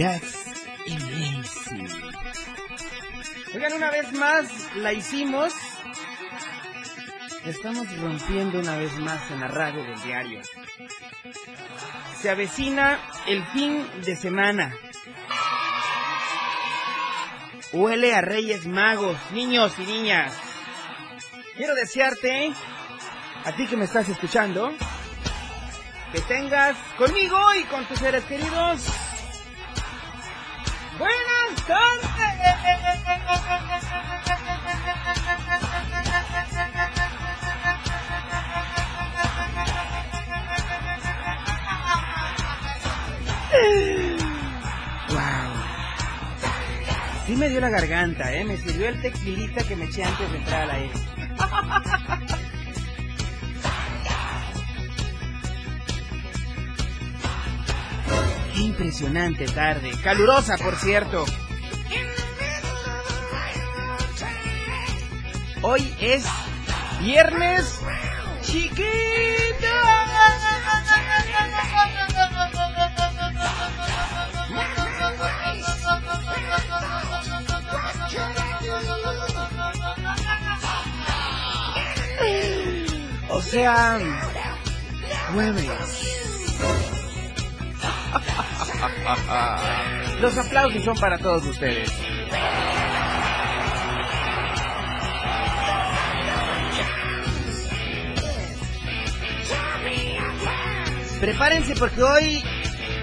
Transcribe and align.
That's 0.00 0.46
amazing. 0.86 1.88
Oigan, 3.54 3.72
una 3.74 3.90
vez 3.90 4.10
más 4.14 4.48
la 4.76 4.94
hicimos. 4.94 5.52
Estamos 7.44 7.86
rompiendo 7.98 8.60
una 8.60 8.78
vez 8.78 8.96
más 8.96 9.30
en 9.30 9.40
la 9.40 9.48
radio 9.48 9.84
del 9.84 10.02
diario. 10.02 10.40
Se 12.18 12.30
avecina 12.30 12.98
el 13.26 13.44
fin 13.48 13.86
de 14.02 14.16
semana. 14.16 14.74
Huele 17.74 18.14
a 18.14 18.22
Reyes 18.22 18.66
Magos, 18.66 19.18
niños 19.32 19.74
y 19.80 19.82
niñas. 19.82 20.32
Quiero 21.58 21.74
desearte, 21.74 22.54
a 23.44 23.52
ti 23.52 23.66
que 23.66 23.76
me 23.76 23.84
estás 23.84 24.08
escuchando, 24.08 24.72
que 26.10 26.22
tengas 26.22 26.74
conmigo 26.96 27.38
y 27.54 27.64
con 27.64 27.84
tus 27.84 27.98
seres 27.98 28.24
queridos 28.24 29.09
Buenas 31.00 31.66
tardes. 31.66 32.10
Wow. 45.08 45.18
Sí 47.26 47.36
me 47.36 47.48
dio 47.48 47.60
la 47.60 47.70
garganta, 47.70 48.30
¿eh? 48.34 48.44
Me 48.44 48.58
sirvió 48.58 48.90
el 48.90 49.00
tequilita 49.00 49.64
que 49.64 49.76
me 49.76 49.86
eché 49.86 50.04
antes 50.04 50.30
de 50.30 50.36
entrar 50.36 50.62
al 50.64 50.70
aire. 50.70 50.92
impresionante 58.60 59.46
tarde. 59.46 59.90
Calurosa, 60.02 60.56
por 60.58 60.76
cierto. 60.76 61.24
Hoy 65.62 65.94
es 66.00 66.24
viernes 67.00 67.80
chiquito. 68.42 68.86
O 83.32 83.42
sea, 83.42 83.98
jueves. 85.32 86.09
Los 90.20 90.36
aplausos 90.38 90.84
son 90.84 90.96
para 90.96 91.18
todos 91.18 91.44
ustedes. 91.46 91.90
Prepárense 101.20 101.74
porque 101.74 102.02
hoy 102.02 102.42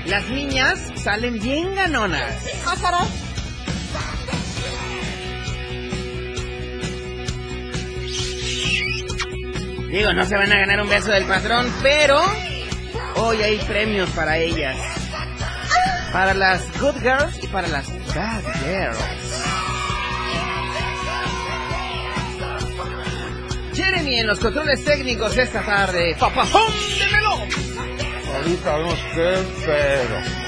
las 0.06 0.28
niñas 0.29 0.79
salen 0.95 1.40
bien 1.40 1.75
ganonas. 1.75 2.34
Digo, 9.91 10.13
no 10.13 10.25
se 10.25 10.35
van 10.35 10.51
a 10.51 10.59
ganar 10.59 10.81
un 10.81 10.89
beso 10.89 11.12
del 11.12 11.25
patrón, 11.25 11.72
pero 11.84 12.19
hoy 13.16 13.41
hay 13.41 13.57
premios 13.59 14.09
para 14.12 14.38
ellas. 14.38 14.96
Para 16.12 16.34
las 16.34 16.62
good 16.79 16.95
girls 17.01 17.44
y 17.44 17.47
para 17.47 17.68
las 17.68 17.88
bad 18.16 18.44
girls. 18.63 19.44
Jeremy 23.73 24.19
en 24.19 24.28
los 24.28 24.40
controles 24.40 24.84
técnicos 24.84 25.38
esta 25.38 25.62
tarde. 25.62 26.16
¡Papajón 26.19 26.73
de 27.00 27.06
melón! 27.16 27.50
Ahorita 28.35 28.78
vemos 28.78 29.00
qué 29.13 29.38
pedo. 29.66 30.47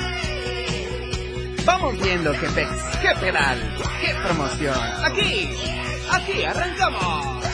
Vamos 1.66 2.02
viendo 2.02 2.31
qué 2.31 2.47
pex, 2.47 2.70
qué 3.02 3.14
pedal, 3.20 3.76
qué 4.02 4.16
promoción. 4.24 4.80
Aquí, 5.03 5.50
aquí 6.12 6.44
arrancamos. 6.44 7.46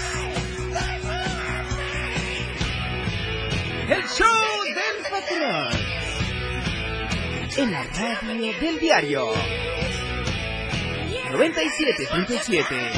El 3.90 4.04
show 4.08 4.64
del 4.64 5.12
patrón. 5.12 6.05
En 7.58 7.72
la 7.72 7.84
radio 7.84 8.60
del 8.60 8.80
diario. 8.80 9.32
97.7. 11.32 12.92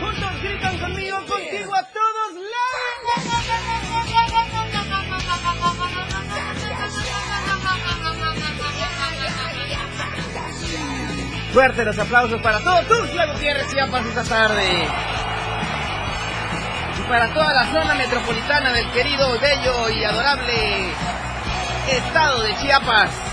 Juntos 0.00 0.42
gritan 0.42 0.78
conmigo, 0.78 1.16
contigo 1.26 1.72
a 1.72 1.84
todos 1.84 2.34
lados. 2.34 2.66
Fuerte 11.52 11.84
los 11.84 11.98
aplausos 11.98 12.42
para 12.42 12.58
todos 12.58 12.88
Tuxtla 12.88 13.26
Gutiérrez 13.26 13.68
Chiapas 13.70 14.04
esta 14.06 14.24
tarde. 14.24 14.88
Y 16.98 17.02
para 17.08 17.32
toda 17.32 17.54
la 17.54 17.66
zona 17.70 17.94
metropolitana 17.94 18.72
del 18.72 18.90
querido, 18.90 19.38
bello 19.38 19.90
y 19.90 20.02
adorable 20.02 20.92
estado 21.88 22.42
de 22.42 22.56
Chiapas. 22.56 23.25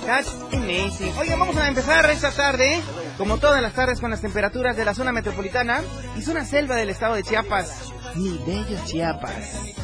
That's 0.06 0.32
amazing. 0.52 1.12
Oiga, 1.18 1.34
vamos 1.34 1.56
a 1.56 1.66
empezar 1.66 2.08
esta 2.08 2.30
tarde, 2.30 2.80
como 3.16 3.38
todas 3.38 3.60
las 3.60 3.72
tardes, 3.72 4.00
con 4.00 4.12
las 4.12 4.20
temperaturas 4.20 4.76
de 4.76 4.84
la 4.84 4.94
zona 4.94 5.10
metropolitana 5.10 5.82
y 6.16 6.22
zona 6.22 6.44
selva 6.44 6.76
del 6.76 6.90
estado 6.90 7.16
de 7.16 7.24
Chiapas. 7.24 7.87
Mi 8.14 8.38
bello 8.46 8.78
Chiapas. 8.84 9.74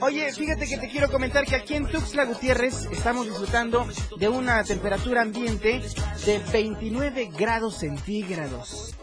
Oye, 0.00 0.32
fíjate 0.32 0.66
que 0.66 0.78
te 0.78 0.88
quiero 0.88 1.10
comentar 1.10 1.44
que 1.44 1.56
aquí 1.56 1.74
en 1.74 1.86
Tuxtla 1.86 2.24
Gutiérrez 2.24 2.88
estamos 2.90 3.26
disfrutando 3.26 3.86
de 4.18 4.28
una 4.28 4.62
temperatura 4.64 5.22
ambiente 5.22 5.80
de 6.26 6.38
29 6.52 7.30
grados 7.36 7.78
centígrados. 7.78 8.94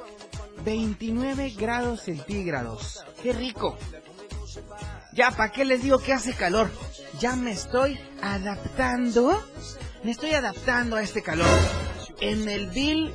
29 0.64 1.52
grados 1.58 2.02
centígrados. 2.02 3.04
¡Qué 3.22 3.34
rico! 3.34 3.78
Ya, 5.14 5.32
¿para 5.32 5.52
qué 5.52 5.66
les 5.66 5.82
digo 5.82 6.00
que 6.00 6.14
hace 6.14 6.34
calor? 6.34 6.70
Ya 7.20 7.36
me 7.36 7.52
estoy 7.52 8.00
adaptando. 8.22 9.42
Me 10.04 10.12
estoy 10.12 10.34
adaptando 10.34 10.98
a 10.98 11.02
este 11.02 11.22
calor. 11.22 11.48
En 12.20 12.48
el 12.50 12.68
Bill, 12.68 13.12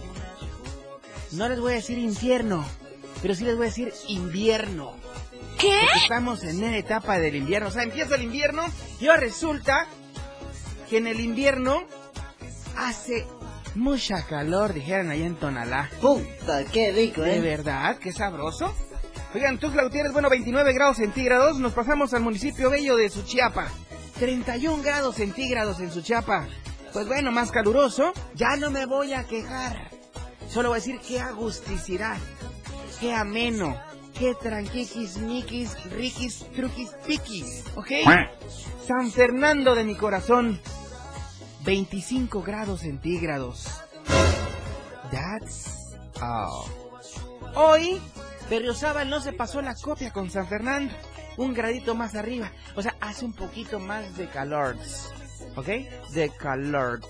no 1.32 1.48
les 1.48 1.60
voy 1.60 1.72
a 1.72 1.76
decir 1.76 1.98
infierno, 1.98 2.64
pero 3.22 3.34
sí 3.34 3.44
les 3.44 3.56
voy 3.56 3.66
a 3.66 3.68
decir 3.68 3.92
invierno. 4.08 4.99
¿Qué? 5.60 5.78
Porque 5.82 5.98
estamos 6.02 6.42
en 6.44 6.60
la 6.60 6.76
etapa 6.76 7.18
del 7.18 7.36
invierno. 7.36 7.68
O 7.68 7.70
sea, 7.70 7.82
empieza 7.82 8.14
el 8.14 8.22
invierno 8.22 8.64
y 9.00 9.08
ahora 9.08 9.20
resulta 9.20 9.86
que 10.88 10.98
en 10.98 11.06
el 11.06 11.20
invierno 11.20 11.82
hace 12.76 13.26
mucha 13.74 14.26
calor, 14.26 14.72
dijeran 14.72 15.10
allá 15.10 15.26
en 15.26 15.36
Tonalá. 15.36 15.90
Puta, 16.00 16.64
qué 16.72 16.92
rico, 16.92 17.22
¿De 17.22 17.36
¿eh? 17.36 17.40
verdad? 17.40 17.98
¿Qué 17.98 18.12
sabroso? 18.12 18.74
Oigan, 19.34 19.58
Tuxtla 19.58 19.84
Gutiérrez, 19.84 20.12
bueno, 20.12 20.28
29 20.28 20.72
grados 20.72 20.96
centígrados. 20.96 21.58
Nos 21.58 21.72
pasamos 21.72 22.12
al 22.14 22.22
municipio 22.22 22.70
bello 22.70 22.96
de 22.96 23.08
Suchiapa. 23.08 23.68
31 24.18 24.82
grados 24.82 25.16
centígrados 25.16 25.78
en 25.80 25.92
Suchiapa. 25.92 26.48
Pues 26.92 27.06
bueno, 27.06 27.30
más 27.30 27.52
caluroso. 27.52 28.12
Ya 28.34 28.56
no 28.56 28.70
me 28.70 28.86
voy 28.86 29.12
a 29.12 29.24
quejar. 29.24 29.90
Solo 30.48 30.70
voy 30.70 30.78
a 30.78 30.80
decir 30.80 30.98
qué 31.06 31.20
agusticidad. 31.20 32.18
Qué 32.98 33.14
ameno. 33.14 33.89
Qué 34.20 34.34
tranquiquis, 34.34 35.16
miquis, 35.16 35.82
riquis, 35.92 36.44
truquis, 36.54 36.90
piquis. 37.06 37.64
¿Ok? 37.74 37.90
San 38.86 39.10
Fernando 39.10 39.74
de 39.74 39.82
mi 39.82 39.94
corazón. 39.94 40.60
25 41.64 42.42
grados 42.42 42.80
centígrados. 42.80 43.66
That's 45.10 45.96
all. 46.20 46.66
Hoy, 47.54 47.98
Berriozábal 48.50 49.08
no 49.08 49.22
se 49.22 49.32
pasó 49.32 49.62
la 49.62 49.74
copia 49.74 50.12
con 50.12 50.30
San 50.30 50.46
Fernando. 50.48 50.92
Un 51.38 51.54
gradito 51.54 51.94
más 51.94 52.14
arriba. 52.14 52.52
O 52.76 52.82
sea, 52.82 52.94
hace 53.00 53.24
un 53.24 53.32
poquito 53.32 53.80
más 53.80 54.18
de 54.18 54.28
calor. 54.28 54.76
¿Ok? 55.56 55.68
De 56.12 56.30
calor. 56.38 57.00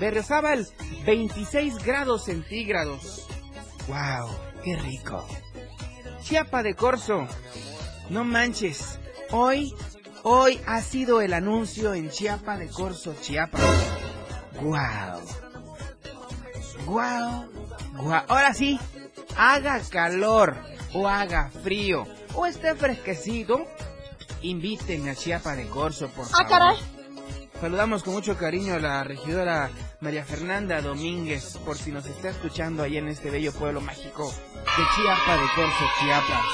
Berriozábal, 0.00 0.66
26 1.06 1.76
grados 1.84 2.24
centígrados. 2.24 3.24
¡Wow! 3.86 4.36
¡Qué 4.64 4.74
rico! 4.74 5.24
Chiapa 6.24 6.62
de 6.62 6.74
Corzo. 6.74 7.28
No 8.08 8.24
manches. 8.24 8.98
Hoy, 9.30 9.74
hoy 10.22 10.58
ha 10.66 10.80
sido 10.80 11.20
el 11.20 11.34
anuncio 11.34 11.92
en 11.92 12.08
Chiapa 12.08 12.56
de 12.56 12.68
Corzo, 12.68 13.14
Chiapa. 13.20 13.58
¡Wow! 14.62 15.20
¡Wow! 16.86 17.44
¡Wow! 17.96 18.22
Ahora 18.26 18.54
sí, 18.54 18.80
haga 19.36 19.78
calor 19.90 20.56
o 20.94 21.06
haga 21.08 21.50
frío 21.62 22.06
o 22.34 22.46
esté 22.46 22.74
fresquecito, 22.74 23.66
invítenme 24.40 25.10
a 25.10 25.14
Chiapa 25.14 25.54
de 25.54 25.68
Corzo, 25.68 26.08
por 26.08 26.24
favor. 26.24 26.46
Ah, 26.46 26.48
caray. 26.48 26.93
Saludamos 27.60 28.02
con 28.02 28.14
mucho 28.14 28.36
cariño 28.36 28.74
a 28.74 28.78
la 28.78 29.04
regidora 29.04 29.70
María 30.00 30.24
Fernanda 30.24 30.82
Domínguez, 30.82 31.56
por 31.64 31.78
si 31.78 31.92
nos 31.92 32.04
está 32.06 32.30
escuchando 32.30 32.82
ahí 32.82 32.98
en 32.98 33.08
este 33.08 33.30
bello 33.30 33.52
pueblo 33.52 33.80
mágico 33.80 34.28
de 34.28 34.82
Chiapa 34.94 35.36
de 35.36 35.48
Corzo, 35.54 35.84
Chiapas. 36.00 36.44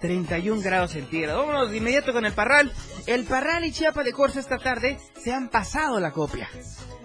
31 0.00 0.62
grados 0.62 0.92
centígrados. 0.92 1.46
Vámonos 1.46 1.70
de 1.70 1.76
inmediato 1.76 2.12
con 2.12 2.24
el 2.26 2.32
Parral. 2.32 2.72
El 3.06 3.24
Parral 3.24 3.64
y 3.64 3.72
Chiapa 3.72 4.02
de 4.02 4.12
Corzo 4.12 4.40
esta 4.40 4.58
tarde 4.58 4.98
se 5.16 5.32
han 5.32 5.48
pasado 5.48 6.00
la 6.00 6.10
copia. 6.10 6.48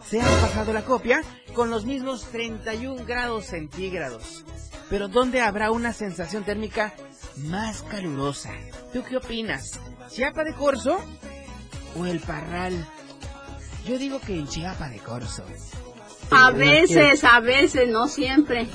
Se 0.04 0.20
han 0.20 0.42
pasado 0.42 0.74
la 0.74 0.84
copia 0.84 1.22
con 1.54 1.70
los 1.70 1.86
mismos 1.86 2.32
31 2.32 3.06
grados 3.06 3.46
centígrados. 3.46 4.46
Pero 4.90 5.10
¿dónde 5.10 5.42
habrá 5.42 5.70
una 5.70 5.94
sensación 5.94 6.44
térmica 6.44 6.94
más 7.36 7.84
calurosa? 7.84 8.54
¿Tú 8.94 9.04
qué 9.04 9.18
opinas? 9.18 9.80
¿Chiapa 10.10 10.44
de 10.44 10.54
Corzo 10.54 11.00
o 11.98 12.06
el 12.06 12.20
Parral? 12.20 12.88
Yo 13.86 13.98
digo 13.98 14.20
que 14.20 14.38
en 14.38 14.48
Chiapa 14.48 14.90
de 14.90 15.00
Corzo. 15.00 15.44
A 16.32 16.52
veces, 16.52 17.24
a 17.24 17.40
veces, 17.40 17.90
no 17.90 18.08
siempre. 18.08 18.68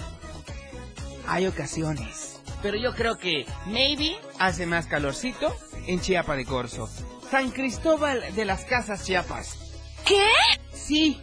Hay 1.28 1.46
ocasiones. 1.46 2.40
Pero 2.62 2.78
yo 2.78 2.94
creo 2.94 3.18
que 3.18 3.44
maybe 3.66 4.16
hace 4.38 4.66
más 4.66 4.86
calorcito 4.86 5.54
en 5.86 6.00
Chiapa 6.00 6.36
de 6.36 6.44
Corzo. 6.44 6.88
San 7.30 7.50
Cristóbal 7.50 8.34
de 8.34 8.44
las 8.44 8.64
Casas 8.64 9.04
Chiapas. 9.04 9.58
¿Qué? 10.06 10.26
Sí, 10.72 11.20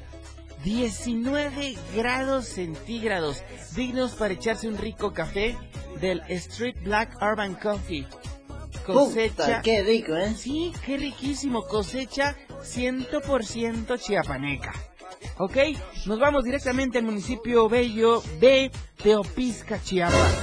19 0.63 1.77
grados 1.95 2.45
centígrados, 2.45 3.43
dignos 3.75 4.11
para 4.11 4.33
echarse 4.33 4.67
un 4.67 4.77
rico 4.77 5.13
café 5.13 5.57
del 6.01 6.21
Street 6.27 6.75
Black 6.83 7.17
Urban 7.21 7.55
Coffee. 7.55 8.07
Puta, 8.93 9.61
qué 9.61 9.83
rico, 9.83 10.15
¿eh? 10.15 10.33
Sí, 10.35 10.73
qué 10.85 10.97
riquísimo. 10.97 11.65
Cosecha 11.65 12.35
100% 12.61 13.99
chiapaneca. 13.99 14.73
¿Ok? 15.37 15.57
Nos 16.05 16.19
vamos 16.19 16.43
directamente 16.43 16.97
al 16.97 17.05
municipio 17.05 17.69
bello 17.69 18.21
de 18.39 18.71
Teopisca, 19.01 19.81
Chiapas. 19.81 20.37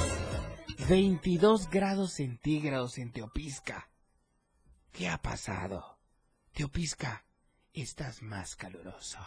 22 0.88 1.68
grados 1.70 2.12
centígrados 2.12 2.98
en 2.98 3.12
Teopisca. 3.12 3.90
¿Qué 4.92 5.08
ha 5.08 5.18
pasado? 5.18 5.98
Teopisca, 6.52 7.26
estás 7.72 8.22
más 8.22 8.56
caluroso. 8.56 9.18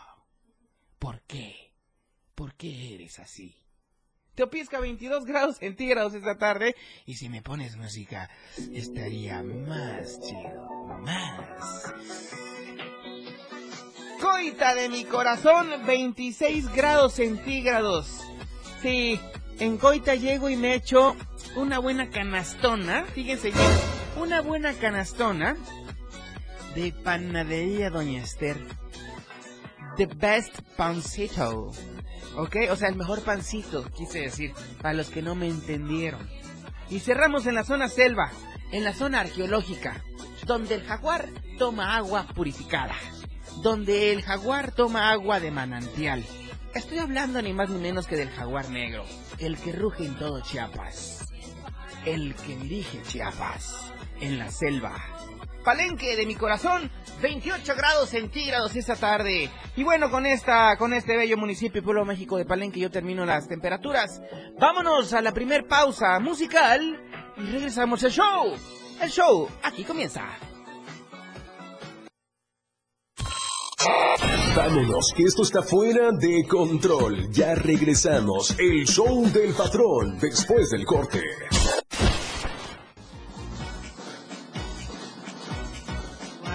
¿Por 0.98 1.22
qué? 1.22 1.74
¿Por 2.36 2.56
qué 2.56 2.96
eres 2.96 3.20
así? 3.20 3.59
Teopisca 4.40 4.80
22 4.80 5.26
grados 5.26 5.58
centígrados 5.58 6.14
esta 6.14 6.38
tarde 6.38 6.74
y 7.06 7.16
si 7.16 7.28
me 7.28 7.42
pones 7.42 7.76
música 7.76 8.30
estaría 8.72 9.44
más 9.44 10.22
chido, 10.22 10.70
más. 11.02 11.94
Coita 14.22 14.76
de 14.76 14.88
mi 14.88 15.04
corazón 15.04 15.68
26 15.86 16.74
grados 16.74 17.16
centígrados. 17.16 18.22
Sí, 18.82 19.20
en 19.60 19.78
Coita 19.78 20.16
llego 20.16 20.50
y 20.50 20.56
me 20.56 20.74
echo 20.74 21.18
una 21.58 21.80
buena 21.80 22.10
canastona, 22.10 23.04
fíjense 23.14 23.52
bien, 23.52 23.72
una 24.22 24.40
buena 24.40 24.72
canastona 24.72 25.58
de 26.76 26.94
panadería 26.94 27.90
Doña 27.90 28.24
Esther. 28.24 28.56
The 29.98 30.06
best 30.06 30.62
pancito. 30.78 31.74
¿Ok? 32.36 32.56
O 32.72 32.76
sea, 32.76 32.90
el 32.90 32.96
mejor 32.96 33.22
pancito, 33.22 33.86
quise 33.92 34.22
decir, 34.22 34.54
para 34.82 34.94
los 34.94 35.10
que 35.10 35.22
no 35.22 35.36
me 35.36 35.48
entendieron. 35.48 36.28
Y 36.90 37.00
cerramos 37.00 37.46
en 37.46 37.56
la 37.56 37.64
zona 37.64 37.88
selva, 37.88 38.32
en 38.72 38.84
la 38.84 38.94
zona 38.94 39.22
arqueológica, 39.22 40.04
donde 40.46 40.76
el 40.76 40.84
jaguar 40.84 41.30
toma 41.58 41.96
agua 41.96 42.26
purificada, 42.34 42.96
donde 43.62 44.12
el 44.14 44.22
jaguar 44.22 44.72
toma 44.72 45.12
agua 45.12 45.40
de 45.40 45.52
manantial. 45.52 46.24
Estoy 46.74 47.00
hablando 47.00 47.42
ni 47.42 47.54
más 47.54 47.70
ni 47.70 47.80
menos 47.80 48.08
que 48.08 48.16
del 48.16 48.30
jaguar 48.30 48.70
negro, 48.70 49.04
el 49.40 49.58
que 49.58 49.72
ruge 49.72 50.06
en 50.06 50.16
todo 50.18 50.42
Chiapas, 50.42 51.28
el 52.06 52.36
que 52.36 52.56
dirige 52.56 53.02
Chiapas, 53.04 53.92
en 54.22 54.40
la 54.40 54.52
selva. 54.52 54.96
Palenque 55.64 56.16
de 56.16 56.26
mi 56.26 56.36
corazón, 56.36 56.90
28 57.22 57.76
grados 57.76 58.10
centígrados 58.10 58.76
esta 58.76 58.96
tarde. 58.96 59.50
Y 59.76 59.84
bueno, 59.84 60.10
con 60.10 60.26
esta, 60.26 60.78
con 60.78 60.94
este 60.94 61.18
bello 61.18 61.38
municipio 61.38 61.80
y 61.80 61.84
pueblo 61.84 62.06
México 62.06 62.38
de 62.38 62.46
Palenque 62.46 62.80
yo 62.80 62.90
termino 62.90 63.26
las 63.26 63.48
temperaturas. 63.48 64.22
Vámonos 64.60 65.14
a 65.14 65.22
la 65.22 65.32
primer 65.32 65.68
pausa 65.68 66.20
musical 66.20 67.00
y 67.38 67.42
regresamos 67.52 68.04
al 68.04 68.12
show. 68.12 68.54
El 69.02 69.10
show 69.10 69.48
aquí 69.64 69.84
comienza. 69.84 70.24
Vámonos, 74.56 75.14
que 75.16 75.24
esto 75.24 75.44
está 75.44 75.62
fuera 75.62 76.12
de 76.12 76.46
control. 76.48 77.32
Ya 77.32 77.56
regresamos. 77.56 78.56
El 78.60 78.86
show 78.86 79.26
del 79.32 79.54
patrón 79.54 80.20
después 80.20 80.70
del 80.72 80.86
corte. 80.86 81.24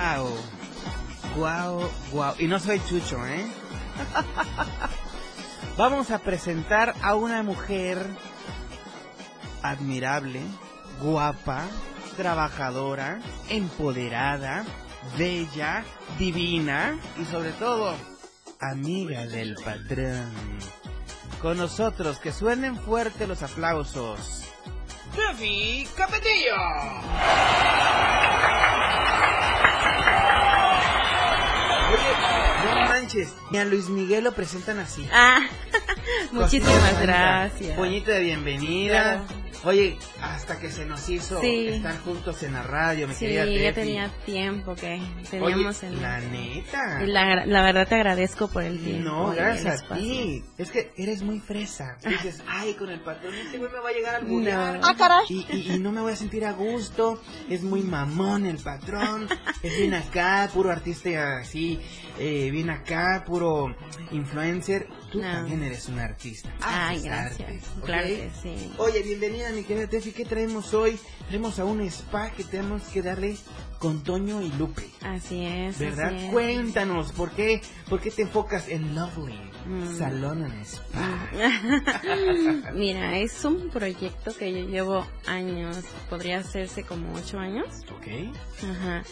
Wow. 0.05 0.29
Wow, 1.37 1.91
wow. 2.13 2.35
Y 2.39 2.47
no 2.47 2.61
soy 2.61 2.79
chucho, 2.87 3.27
¿eh? 3.27 3.47
Vamos 5.79 6.11
a 6.11 6.19
presentar 6.19 6.95
a 7.01 7.15
una 7.15 7.43
mujer 7.43 7.99
admirable, 9.63 10.43
guapa, 11.01 11.63
trabajadora, 12.19 13.21
empoderada, 13.49 14.67
bella, 15.17 15.85
divina 16.19 16.99
y 17.19 17.25
sobre 17.25 17.53
todo 17.53 17.97
amiga 18.61 19.25
del 19.27 19.55
patrón. 19.55 20.31
Con 21.41 21.57
nosotros, 21.57 22.19
que 22.19 22.31
suenen 22.31 22.77
fuerte 22.77 23.27
los 23.27 23.43
aplausos. 23.43 24.45
Tefi 25.15 25.89
Capetillo. 25.97 26.57
No 32.65 32.89
manches, 32.89 33.35
ni 33.51 33.59
a 33.59 33.65
Luis 33.65 33.89
Miguel 33.89 34.25
lo 34.25 34.33
presentan 34.33 34.79
así. 34.79 35.07
Ah, 35.13 35.41
muchísimas 36.33 37.01
gracias. 37.01 37.77
Puñito 37.77 38.11
de 38.11 38.21
bienvenida. 38.21 39.25
Oye, 39.65 39.97
hasta 40.21 40.59
que 40.59 40.71
se 40.71 40.85
nos 40.85 41.09
hizo 41.09 41.41
Sí. 41.41 41.69
estar 41.69 41.99
juntos 42.01 42.43
en 42.43 42.53
la 42.55 42.63
radio, 42.63 43.07
mi 43.09 43.15
Sí, 43.15 43.21
querida 43.27 43.45
ya 43.47 43.73
Tefi. 43.75 43.75
tenía 43.75 44.11
tiempo 44.27 44.75
que 44.75 44.95
Oye, 44.95 45.29
teníamos 45.31 45.83
en 45.83 46.03
la 46.03 46.21
neta. 46.21 47.03
Y 47.03 47.07
la, 47.07 47.47
la 47.47 47.63
verdad 47.63 47.87
te 47.89 47.95
agradezco 47.95 48.49
por 48.49 48.63
el 48.63 48.79
tiempo. 48.83 49.09
No, 49.11 49.31
gracias 49.31 49.83
a 49.91 49.95
ti. 49.95 50.45
Es 50.59 50.71
que 50.71 50.93
eres 50.97 51.23
muy 51.23 51.41
fresa. 51.41 51.97
Dices, 52.05 52.43
ay, 52.49 52.75
con 52.75 52.91
el 52.91 53.01
patrón 53.01 53.35
este 53.35 53.59
güey 53.59 53.71
me 53.71 53.79
va 53.79 53.89
a 53.89 53.93
llegar 53.93 54.15
al 54.17 54.29
lugar. 54.29 54.81
No. 54.81 54.87
Ah, 54.89 54.95
caray. 54.97 55.25
Y, 55.29 55.47
y- 55.51 55.73
y 55.75 55.79
no 55.79 55.93
me 55.93 56.01
voy 56.01 56.13
a 56.13 56.17
sentir 56.17 56.45
a 56.45 56.53
gusto. 56.53 57.21
Es 57.49 57.63
muy 57.63 57.83
mamón 57.83 58.47
el 58.47 58.59
patrón. 58.59 59.29
Es 59.63 59.77
bien 59.79 59.95
acá, 59.95 60.51
puro 60.53 60.71
artista 60.71 61.39
así. 61.41 61.81
eh, 62.19 62.51
bien 62.53 62.71
acá, 62.71 63.25
puro 63.27 63.75
influencer. 64.13 64.87
Tú 65.15 65.21
No. 65.23 65.31
también 65.31 65.63
eres 65.63 65.89
un 65.89 66.01
artista. 66.01 66.53
Ay, 66.61 66.97
Haces 66.97 67.05
gracias. 67.39 67.63
Claro 67.85 68.09
que 68.09 68.31
sí. 68.43 68.73
Oye, 68.79 69.01
bienvenida 69.03 69.51
mi 69.51 69.63
querida 69.63 69.87
Tefi. 69.87 70.11
¿Qué 70.11 70.25
traemos 70.25 70.75
hoy? 70.75 70.99
Traemos 71.29 71.61
a 71.61 71.65
un 71.65 71.81
spa 71.83 72.31
que 72.33 72.43
tenemos 72.43 72.83
que 72.89 73.01
darle 73.01 73.37
con 73.79 74.03
Toño 74.03 74.43
y 74.43 74.51
Lupe. 74.59 74.91
Así 75.03 75.45
es. 75.45 75.79
¿Verdad? 75.79 76.07
así 76.17 76.25
es. 76.27 76.33
Cuéntanos, 76.33 77.13
¿por 77.13 77.31
qué, 77.31 77.63
¿por 77.89 78.01
qué 78.01 78.11
te 78.11 78.23
enfocas 78.23 78.67
en 78.69 78.97
Lovely? 78.97 79.39
Mm. 79.67 79.97
Salón 79.99 80.45
en 80.45 80.61
Spa. 80.65 81.29
Mira, 82.75 83.19
es 83.19 83.45
un 83.45 83.71
proyecto 83.71 84.37
que 84.37 84.53
yo 84.53 84.69
llevo 84.69 85.07
años, 85.27 85.79
podría 86.11 86.39
hacerse 86.39 86.85
como 86.85 87.15
ocho 87.15 87.39
años. 87.39 87.67
Ok. 87.97 88.07
Ajá. 88.71 89.03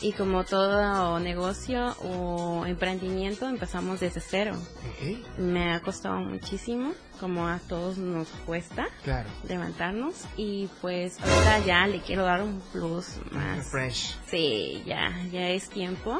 Y 0.00 0.12
como 0.12 0.44
todo 0.44 1.18
negocio 1.20 1.94
o 2.02 2.64
emprendimiento 2.66 3.48
empezamos 3.48 4.00
desde 4.00 4.20
cero. 4.20 4.52
Ok. 4.56 5.38
Me 5.38 5.72
ha 5.72 5.80
costado 5.80 6.18
muchísimo, 6.20 6.92
como 7.20 7.46
a 7.46 7.58
todos 7.60 7.98
nos 7.98 8.28
cuesta 8.46 8.88
Claro. 9.04 9.28
levantarnos 9.48 10.14
y 10.36 10.68
pues 10.80 11.20
ahorita 11.20 11.58
ya 11.66 11.86
le 11.86 12.00
quiero 12.00 12.24
dar 12.24 12.42
un 12.42 12.60
plus 12.72 13.16
más. 13.30 13.68
Fresh. 13.70 14.16
Sí, 14.26 14.82
ya, 14.86 15.12
ya 15.30 15.48
es 15.50 15.68
tiempo 15.68 16.18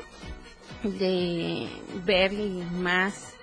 de 0.84 1.68
ver 2.04 2.32
más, 2.32 3.34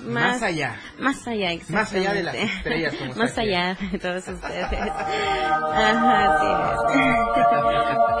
Más, 0.00 0.42
allá. 0.42 0.78
más 0.98 1.26
allá, 1.26 1.50
Más 1.68 1.92
allá 1.92 2.12
de 2.12 2.22
las 2.22 2.34
estrellas, 2.34 2.94
como 2.96 3.14
más 3.16 3.38
allá 3.38 3.78
de 3.92 3.98
todos 3.98 4.28
ustedes. 4.28 4.66
Ajá. 5.72 6.76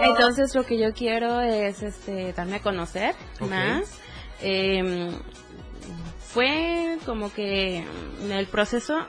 Entonces 0.02 0.54
lo 0.54 0.64
que 0.64 0.78
yo 0.78 0.92
quiero 0.92 1.40
es, 1.40 1.82
este, 1.82 2.32
darme 2.32 2.56
a 2.56 2.62
conocer 2.62 3.14
más. 3.40 4.00
Em, 4.40 5.12
fue 6.18 6.98
como 7.06 7.32
que 7.32 7.84
mm, 8.22 8.32
el 8.32 8.46
proceso, 8.46 9.06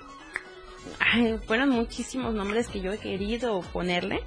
ay, 1.00 1.39
fueron 1.45 1.69
muchísimos 1.69 2.34
nombres 2.34 2.67
que 2.67 2.81
yo 2.81 2.91
he 2.91 2.98
querido 2.98 3.62
ponerle, 3.74 4.22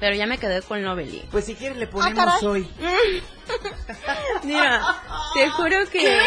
pero 0.00 0.14
ya 0.16 0.26
me 0.26 0.38
quedé 0.38 0.62
con 0.62 0.82
Lovely. 0.84 1.24
Pues 1.30 1.44
si 1.46 1.54
quieres 1.54 1.78
le 1.78 1.86
ponemos 1.86 2.42
hoy. 2.42 2.68
Mira, 4.44 4.80
te 5.34 5.48
juro 5.50 5.76
que 5.90 6.18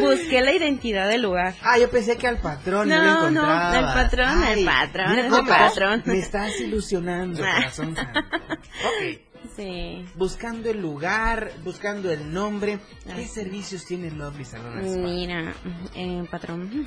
busqué 0.00 0.40
la 0.42 0.52
identidad 0.52 1.08
del 1.08 1.22
lugar. 1.22 1.54
Ah, 1.62 1.78
yo 1.78 1.88
pensé 1.90 2.16
que 2.16 2.26
al 2.26 2.38
patrón 2.38 2.88
No, 2.88 2.96
no, 2.98 3.04
lo 3.04 3.30
no, 3.30 3.40
encontraba. 3.40 3.78
el 3.78 3.84
patrón, 3.84 4.42
el 4.44 4.64
patrón, 4.64 5.10
mira 5.10 5.28
me- 5.42 5.48
patrón. 5.48 6.02
Me 6.06 6.18
estás 6.18 6.60
ilusionando, 6.60 7.40
corazón 7.40 7.94
santo. 7.96 8.20
Ok. 8.50 9.20
Sí. 9.56 10.04
Buscando 10.14 10.70
el 10.70 10.80
lugar, 10.80 11.52
buscando 11.62 12.10
el 12.10 12.32
nombre. 12.32 12.78
¿Qué 13.04 13.12
Así. 13.12 13.26
servicios 13.26 13.84
tiene 13.84 14.10
Lovely 14.10 14.44
Salón 14.44 14.78
Spa? 14.84 14.96
Mira, 15.06 15.54
eh, 15.94 16.24
patrón, 16.30 16.86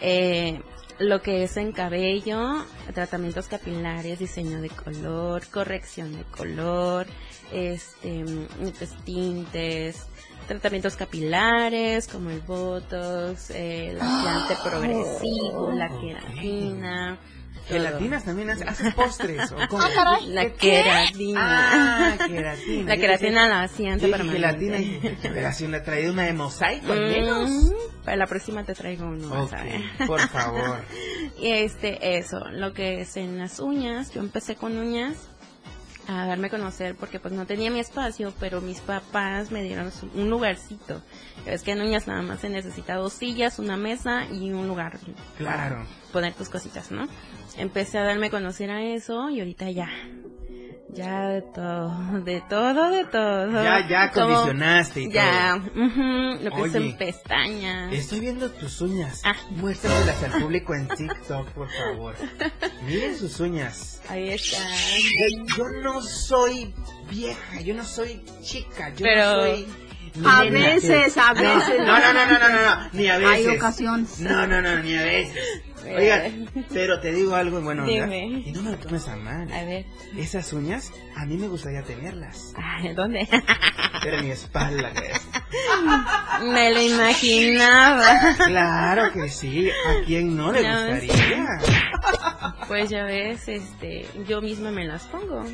eh, 0.00 0.60
lo 0.98 1.22
que 1.22 1.42
es 1.42 1.56
en 1.56 1.72
cabello, 1.72 2.64
tratamientos 2.92 3.48
capilares, 3.48 4.18
diseño 4.18 4.60
de 4.60 4.70
color, 4.70 5.46
corrección 5.48 6.16
de 6.16 6.22
color, 6.24 7.06
este, 7.52 8.24
pues, 8.78 8.94
tintes, 9.04 10.06
tratamientos 10.46 10.96
capilares 10.96 12.06
como 12.06 12.30
el 12.30 12.40
botox, 12.40 13.50
eh, 13.50 13.90
el 13.90 13.98
laciante 13.98 14.56
progresivo, 14.62 15.72
la 15.72 15.88
queratina. 15.88 17.18
todo. 17.18 17.34
¿Gelatinas 17.66 18.24
también 18.24 18.50
haces? 18.50 18.68
¿Haces 18.68 18.94
postres? 18.94 19.52
¿O 19.52 19.56
cómo? 19.68 19.82
La 20.26 20.50
queratina. 20.50 21.40
Ah, 21.40 22.26
queratina. 22.26 22.88
La 22.88 22.96
queratina 22.96 23.48
laciante 23.48 24.04
Yo 24.04 24.10
para 24.10 24.24
gelatina 24.24 24.78
y 24.78 24.84
dije, 24.84 25.18
¿qué 25.22 25.28
operación 25.28 25.70
le 25.70 25.78
ha 25.78 25.82
traído 25.82 26.12
una 26.12 26.24
de 26.24 26.34
mosaico 26.34 26.92
al 26.92 27.08
menos? 27.08 27.50
Mm, 27.50 27.72
Para 28.04 28.16
la 28.18 28.26
próxima 28.26 28.64
te 28.64 28.74
traigo 28.74 29.06
uno, 29.06 29.28
vas 29.30 29.46
Ok, 29.46 29.52
a 29.54 29.64
ver. 29.64 29.80
por 30.06 30.20
favor. 30.28 30.80
Y 31.38 31.48
este, 31.50 32.18
eso, 32.18 32.38
lo 32.50 32.72
que 32.74 33.00
es 33.00 33.16
en 33.16 33.38
las 33.38 33.60
uñas, 33.60 34.12
yo 34.12 34.20
empecé 34.20 34.56
con 34.56 34.76
uñas 34.76 35.14
a 36.06 36.26
darme 36.26 36.48
a 36.48 36.50
conocer 36.50 36.96
porque 36.96 37.18
pues 37.18 37.32
no 37.32 37.46
tenía 37.46 37.70
mi 37.70 37.80
espacio, 37.80 38.34
pero 38.38 38.60
mis 38.60 38.80
papás 38.80 39.50
me 39.50 39.62
dieron 39.62 39.90
un 40.14 40.28
lugarcito. 40.28 41.00
Es 41.46 41.62
que 41.62 41.72
en 41.72 41.80
uñas 41.80 42.06
nada 42.06 42.20
más 42.20 42.40
se 42.40 42.50
necesita 42.50 42.96
dos 42.96 43.14
sillas, 43.14 43.58
una 43.58 43.78
mesa 43.78 44.26
y 44.30 44.52
un 44.52 44.68
lugar. 44.68 44.98
Claro. 45.38 45.76
para 45.76 46.12
Poner 46.12 46.34
tus 46.34 46.50
cositas, 46.50 46.90
¿no? 46.90 47.08
Empecé 47.56 47.96
a 47.98 48.02
darme 48.04 48.26
a 48.26 48.30
conocer 48.30 48.70
a 48.70 48.82
eso 48.82 49.30
y 49.30 49.40
ahorita 49.40 49.70
ya. 49.70 49.88
Ya 50.90 51.28
de 51.28 51.42
todo, 51.42 52.20
de 52.24 52.40
todo, 52.48 52.90
de 52.90 53.04
todo. 53.06 53.62
Ya, 53.64 53.88
ya 53.88 54.02
acondicionaste 54.04 55.02
y 55.02 55.12
Ya, 55.12 55.56
ujú, 55.56 56.44
lo 56.44 56.50
que 56.50 56.60
Oye, 56.60 56.78
en 56.78 56.96
pestañas. 56.96 57.92
Estoy 57.92 58.20
viendo 58.20 58.50
tus 58.50 58.80
uñas. 58.80 59.22
Ah. 59.24 59.34
Muéstramelas 59.50 60.22
al 60.22 60.42
público 60.42 60.74
en 60.74 60.86
TikTok, 60.88 61.48
por 61.50 61.68
favor. 61.70 62.14
Miren 62.86 63.16
sus 63.16 63.40
uñas. 63.40 64.00
Ahí 64.08 64.30
está. 64.30 64.58
Yo, 65.56 65.64
no 65.82 66.00
soy 66.02 66.74
vieja, 67.10 67.60
yo 67.60 67.74
no 67.74 67.84
soy 67.84 68.22
chica, 68.42 68.90
yo 68.90 69.02
Pero- 69.02 69.36
no 69.36 69.40
soy... 69.42 69.66
A 70.24 70.44
veces, 70.44 71.16
a 71.18 71.32
veces. 71.32 71.78
No, 71.78 71.98
no, 71.98 72.12
no, 72.12 72.26
no, 72.26 72.38
no, 72.38 72.48
no, 72.48 72.88
ni 72.92 73.08
a 73.08 73.18
veces. 73.18 73.48
Hay 73.48 73.56
ocasiones. 73.56 74.20
No, 74.20 74.46
no, 74.46 74.62
no, 74.62 74.80
ni 74.80 74.96
a 74.96 75.02
veces. 75.02 75.42
Oigan, 75.84 76.48
pero 76.72 77.00
te 77.00 77.12
digo 77.12 77.34
algo 77.34 77.58
en 77.58 77.64
buena 77.64 77.82
onda. 77.84 77.92
Dime. 78.06 78.42
Y 78.46 78.52
no 78.52 78.62
me 78.62 78.70
lo 78.72 78.78
tomes 78.78 79.06
a 79.08 79.16
mal. 79.16 79.52
A 79.52 79.64
ver. 79.64 79.84
Esas 80.16 80.52
uñas, 80.52 80.92
a 81.16 81.26
mí 81.26 81.36
me 81.36 81.48
gustaría 81.48 81.82
tenerlas. 81.82 82.52
Ay, 82.56 82.94
¿Dónde? 82.94 83.28
Pero 84.02 84.18
en 84.18 84.24
mi 84.24 84.30
espalda. 84.32 84.92
Me 86.42 86.72
lo 86.72 86.80
imaginaba. 86.82 88.18
Claro 88.46 89.12
que 89.12 89.28
sí. 89.28 89.68
¿A 89.70 90.04
quién 90.04 90.36
no 90.36 90.52
le 90.52 90.62
No, 90.62 90.80
gustaría? 90.90 91.46
Pues 92.68 92.90
ya 92.90 93.04
ves, 93.04 93.48
este, 93.48 94.06
yo 94.26 94.40
misma 94.42 94.70
me 94.70 94.84
las 94.86 95.04
pongo. 95.04 95.44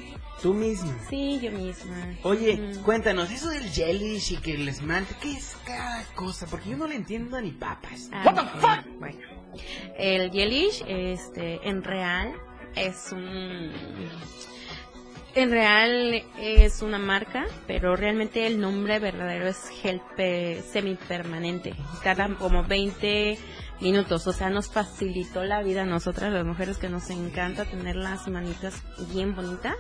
Tú 0.43 0.55
misma. 0.55 0.97
Sí, 1.11 1.39
yo 1.43 1.51
misma. 1.53 1.95
Oye, 2.23 2.57
Mm. 2.57 2.83
cuéntanos, 2.83 3.31
eso 3.31 3.51
del 3.51 3.69
jellish 3.71 4.33
y 4.33 4.37
que 4.39 4.55
el 4.55 4.69
esmalte, 4.69 5.15
¿qué 5.21 5.33
es 5.33 5.55
cada 5.67 6.03
cosa? 6.15 6.47
Porque 6.47 6.71
yo 6.71 6.77
no 6.79 6.87
le 6.87 6.95
entiendo 6.97 7.37
a 7.37 7.43
ni 7.43 7.51
papas. 7.51 8.09
Ah, 8.13 8.25
ok, 8.27 8.87
Bueno, 8.99 9.19
el 9.99 10.31
Yelish, 10.31 10.83
este, 10.87 11.61
en 11.69 11.83
real, 11.83 12.33
es 12.77 13.11
un... 13.13 13.71
En 15.33 15.51
real 15.53 16.25
es 16.41 16.83
una 16.83 16.99
marca, 16.99 17.47
pero 17.69 17.95
realmente 17.95 18.49
el 18.49 18.61
nombre 18.61 18.99
verdadero 18.99 19.47
es 19.47 19.69
gel 19.81 20.01
pe- 20.17 20.61
semipermanente. 20.73 21.73
Tarda 22.03 22.35
como 22.37 22.65
20 22.65 23.39
minutos, 23.81 24.27
o 24.27 24.33
sea, 24.33 24.51
nos 24.51 24.69
facilitó 24.69 25.45
la 25.45 25.63
vida 25.63 25.83
a 25.83 25.87
nosotras, 25.87 26.33
las 26.33 26.45
mujeres 26.45 26.79
que 26.79 26.89
nos 26.89 27.11
encanta 27.11 27.65
tener 27.65 27.95
las 27.95 28.27
manitas 28.27 28.83
bien 29.15 29.37
bonitas. 29.37 29.77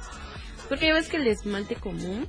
Porque 0.68 0.86
ya 0.86 0.94
ves 0.94 1.08
que 1.08 1.16
el 1.16 1.26
esmalte 1.26 1.74
común, 1.74 2.28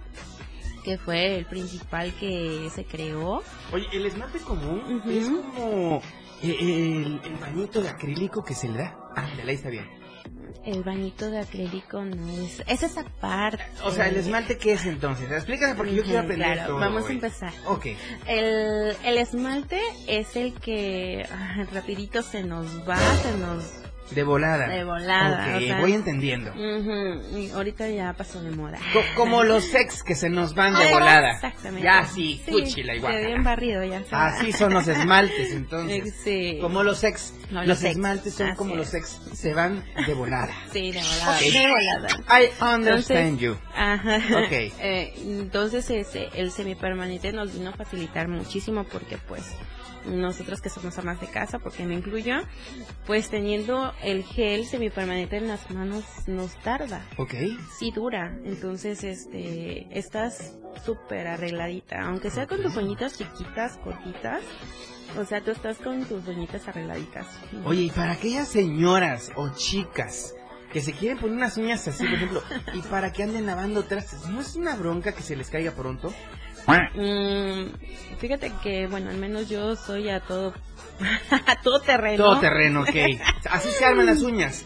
que 0.83 0.97
fue 0.97 1.35
el 1.37 1.45
principal 1.45 2.11
que 2.19 2.69
se 2.73 2.85
creó, 2.85 3.43
Oye, 3.71 3.85
el 3.93 4.07
esmalte 4.07 4.39
común 4.39 5.03
es 5.07 5.25
como 5.29 5.97
eh, 5.97 6.01
el, 6.43 7.21
el 7.23 7.35
bañito 7.39 7.81
de 7.81 7.89
acrílico 7.89 8.43
que 8.43 8.53
se 8.53 8.67
le 8.67 8.79
da. 8.79 8.97
Ándale, 9.15 9.51
ahí 9.51 9.55
está 9.55 9.69
bien. 9.69 10.01
El 10.63 10.83
bañito 10.83 11.31
de 11.31 11.39
acrílico 11.39 12.03
no 12.03 12.29
es... 12.29 12.61
Es 12.67 12.83
esa 12.83 13.03
parte. 13.03 13.63
O 13.83 13.91
sea, 13.91 14.07
¿el 14.09 14.17
esmalte 14.17 14.57
qué 14.57 14.73
es 14.73 14.85
entonces? 14.85 15.31
Explícame 15.31 15.73
porque 15.73 15.95
yo 15.95 16.03
quiero 16.03 16.19
aprender 16.19 16.53
claro, 16.53 16.67
todo 16.67 16.79
vamos 16.79 17.09
a 17.09 17.11
empezar. 17.11 17.53
Ok. 17.65 17.87
El, 18.27 18.95
el 19.03 19.17
esmalte 19.17 19.81
es 20.07 20.35
el 20.35 20.53
que 20.53 21.27
ah, 21.31 21.65
rapidito 21.73 22.21
se 22.21 22.43
nos 22.43 22.87
va, 22.87 22.97
se 22.97 23.37
nos 23.37 23.63
De 24.11 24.23
volada. 24.23 24.67
De 24.67 24.83
volada, 24.83 25.47
Ok, 25.55 25.55
o 25.55 25.65
sea- 25.65 25.79
voy 25.79 25.93
entendiendo. 25.93 26.51
Y 27.37 27.49
ahorita 27.51 27.87
ya 27.89 28.13
pasó 28.13 28.41
de 28.41 28.51
moda. 28.51 28.77
Co- 28.93 29.01
como 29.15 29.43
los 29.45 29.63
sex 29.65 30.03
que 30.03 30.15
se 30.15 30.29
nos 30.29 30.53
van 30.53 30.73
de 30.73 30.83
Ay, 30.85 30.93
volada. 30.93 31.31
Exactamente. 31.33 31.85
Ya 31.85 32.05
sí, 32.05 32.41
cuchila 32.49 32.95
igual. 32.95 33.13
Se 33.13 33.25
bien 33.25 33.43
barrido 33.43 33.83
ya. 33.85 34.03
se. 34.03 34.13
Así 34.15 34.51
son 34.51 34.73
los 34.73 34.87
esmaltes, 34.89 35.51
entonces. 35.53 36.13
Sí. 36.23 36.57
Como 36.61 36.83
los 36.83 36.97
sex. 36.99 37.33
No, 37.51 37.59
los 37.59 37.67
los 37.69 37.79
sex. 37.79 37.91
esmaltes 37.91 38.33
son 38.35 38.47
Así 38.47 38.57
como 38.57 38.71
es. 38.71 38.77
los 38.79 38.87
sex. 38.89 39.19
Se 39.33 39.53
van 39.53 39.83
de 40.05 40.13
volada. 40.13 40.53
Sí, 40.71 40.91
de 40.91 41.01
volada. 41.01 41.35
Ok. 41.37 41.41
De 41.41 41.67
volada. 41.69 42.07
I 42.41 42.75
understand 42.75 43.27
Entonces- 43.27 43.39
you. 43.39 43.57
Ajá. 43.75 44.17
Ok. 44.17 44.51
Eh, 44.51 45.13
entonces, 45.25 45.89
ese, 45.89 46.29
el 46.35 46.51
semipermanente 46.51 47.31
nos 47.31 47.53
vino 47.53 47.69
a 47.69 47.73
facilitar 47.73 48.27
muchísimo 48.27 48.83
porque, 48.85 49.17
pues, 49.17 49.43
nosotros 50.05 50.61
que 50.61 50.69
somos 50.69 50.97
amas 50.97 51.19
de 51.21 51.27
casa, 51.27 51.59
porque 51.59 51.85
me 51.85 51.95
incluyo, 51.95 52.35
pues 53.05 53.29
teniendo 53.29 53.93
el 54.03 54.23
gel 54.23 54.65
semipermanente 54.65 55.37
en 55.37 55.47
las 55.47 55.69
manos 55.71 56.03
nos 56.27 56.55
tarda. 56.59 57.05
Ok. 57.17 57.33
Sí 57.77 57.91
dura, 57.91 58.37
entonces 58.45 59.03
este 59.03 59.87
estás 59.97 60.55
súper 60.85 61.27
arregladita, 61.27 62.01
aunque 62.01 62.29
sea 62.29 62.47
con 62.47 62.61
tus 62.61 62.75
uñitas 62.75 63.17
chiquitas, 63.17 63.77
cortitas, 63.77 64.41
o 65.17 65.25
sea, 65.25 65.41
tú 65.41 65.51
estás 65.51 65.77
con 65.77 66.05
tus 66.05 66.27
uñitas 66.27 66.67
arregladitas. 66.67 67.27
Oye, 67.65 67.83
y 67.83 67.89
para 67.89 68.13
aquellas 68.13 68.47
señoras 68.47 69.31
o 69.35 69.49
chicas 69.53 70.35
que 70.71 70.81
se 70.81 70.93
quieren 70.93 71.19
poner 71.19 71.35
unas 71.35 71.57
uñas 71.57 71.85
así, 71.87 72.05
por 72.05 72.13
ejemplo, 72.13 72.43
y 72.73 72.81
para 72.83 73.11
que 73.11 73.23
anden 73.23 73.45
lavando 73.45 73.83
trastes, 73.83 74.27
¿no 74.27 74.39
es 74.39 74.55
una 74.55 74.75
bronca 74.75 75.11
que 75.11 75.21
se 75.21 75.35
les 75.35 75.49
caiga 75.49 75.71
pronto? 75.71 76.13
Mm, 76.67 78.17
fíjate 78.19 78.51
que, 78.63 78.87
bueno, 78.87 79.09
al 79.09 79.17
menos 79.17 79.49
yo 79.49 79.75
soy 79.75 80.09
a 80.09 80.19
todo, 80.21 80.53
a 81.47 81.61
todo 81.61 81.81
terreno. 81.81 82.23
Todo 82.23 82.39
terreno, 82.39 82.81
ok. 82.81 82.95
Así 83.49 83.69
se 83.69 83.85
arman 83.85 84.05
las 84.05 84.21
uñas. 84.21 84.65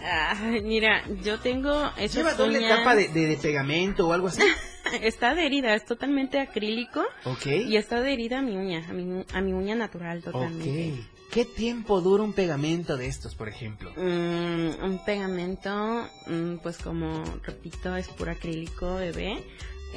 Mira, 0.63 1.03
yo 1.23 1.39
tengo 1.39 1.91
esas 1.97 2.15
¿Lleva 2.15 2.33
doble 2.33 2.59
uñas- 2.59 2.77
capa 2.77 2.95
de, 2.95 3.07
de- 3.09 3.27
de 3.27 3.37
pegamento 3.37 4.07
o 4.07 4.13
algo 4.13 4.27
así? 4.27 4.41
Está 5.01 5.31
adherida, 5.31 5.73
es 5.73 5.83
totalmente 5.85 6.39
acrílico 6.39 7.03
Ok. 7.23 7.47
y 7.47 7.75
está 7.75 7.97
adherida 7.97 8.37
a 8.39 8.41
mi 8.43 8.55
uña, 8.55 8.85
a 8.87 8.93
mi, 8.93 9.25
a 9.33 9.41
mi 9.41 9.51
uña 9.53 9.73
natural 9.75 10.21
totalmente. 10.21 10.93
Ok. 10.93 10.99
¿Qué 11.31 11.43
tiempo 11.43 12.01
dura 12.01 12.21
un 12.23 12.33
pegamento 12.33 12.95
de 12.95 13.07
estos, 13.07 13.33
por 13.33 13.49
ejemplo? 13.49 13.91
Mm, 13.97 14.83
un 14.83 15.01
pegamento, 15.03 16.07
mm, 16.27 16.57
pues 16.61 16.77
como 16.77 17.23
repito, 17.43 17.95
es 17.95 18.07
puro 18.09 18.31
acrílico, 18.31 18.95
bebé. 18.95 19.43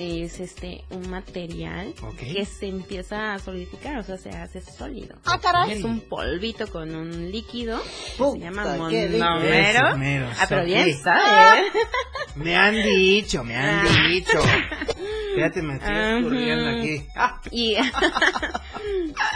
Es 0.01 0.39
este 0.39 0.85
un 0.91 1.11
material 1.11 1.93
que 2.17 2.45
se 2.45 2.69
empieza 2.69 3.35
a 3.35 3.39
solidificar, 3.41 3.99
o 3.99 4.03
sea, 4.05 4.17
se 4.17 4.31
hace 4.31 4.61
sólido. 4.63 5.17
Ah, 5.25 5.41
caray. 5.43 5.73
Es 5.73 5.83
un 5.83 6.01
polvito 6.01 6.69
con 6.69 6.95
un 6.95 7.33
líquido 7.33 7.83
que 8.17 8.25
se 8.33 8.39
llama 8.39 8.63
qué 8.89 9.09
monomero. 9.09 10.29
Ah, 10.39 10.47
pero 10.49 10.65
bien 10.65 10.97
sabe. 11.03 11.59
¿eh? 11.67 11.73
Me 12.37 12.57
han 12.57 12.75
dicho, 12.77 13.43
me 13.43 13.57
han 13.57 13.87
Ah. 13.87 14.09
dicho. 14.09 14.41
Fíjate, 15.35 15.63
me 15.63 15.75
estoy 15.75 15.91
Ajá. 15.91 16.17
escurriendo 16.19 16.69
aquí. 16.79 17.07
Ah, 17.17 17.41
Y, 17.51 17.77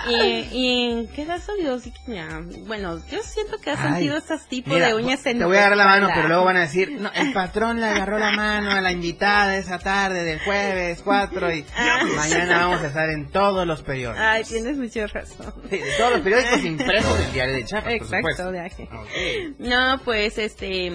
y, 0.08 0.48
y 0.52 1.06
queda 1.14 1.40
sólido, 1.40 1.74
así 1.76 1.92
que 1.92 2.14
ya, 2.14 2.40
bueno, 2.66 2.98
yo 3.10 3.22
siento 3.22 3.58
que 3.58 3.70
has 3.70 3.80
Ay, 3.80 3.92
sentido 3.94 4.16
estos 4.16 4.46
tipos 4.48 4.72
mira, 4.74 4.88
de 4.88 4.94
uñas 4.94 5.24
en 5.26 5.38
Te 5.38 5.44
voy 5.44 5.56
a 5.56 5.60
agarrar 5.60 5.76
la 5.78 5.86
mano, 5.86 6.08
pero 6.14 6.28
luego 6.28 6.44
van 6.44 6.56
a 6.56 6.60
decir, 6.60 6.90
no, 7.00 7.10
el 7.12 7.32
patrón 7.32 7.80
le 7.80 7.86
agarró 7.86 8.18
la 8.18 8.32
mano 8.32 8.70
a 8.70 8.80
la 8.80 8.92
invitada 8.92 9.56
esa 9.56 9.78
tarde 9.78 10.24
del 10.24 10.38
jueves 10.40 10.51
4 11.04 11.52
y 11.54 11.64
Ah. 11.76 12.00
mañana 12.16 12.58
vamos 12.66 12.82
a 12.82 12.86
estar 12.88 13.08
en 13.10 13.28
todos 13.30 13.66
los 13.66 13.82
periódicos. 13.82 14.22
Ay, 14.24 14.44
tienes 14.44 14.76
mucha 14.76 15.06
razón. 15.06 15.52
Sí, 15.70 15.78
de 15.78 15.90
todos 15.98 16.12
los 16.12 16.20
periódicos 16.20 16.64
impresos 16.64 17.18
del 17.18 17.32
diario 17.32 17.54
de 17.54 17.64
Chiapas, 17.64 17.84
por 17.84 17.92
Exacto, 17.92 18.16
supuesto. 18.16 18.52
de 18.52 18.60
aje. 18.60 18.88
Ok. 18.92 19.58
No, 19.58 20.00
pues 20.04 20.38
este 20.38 20.92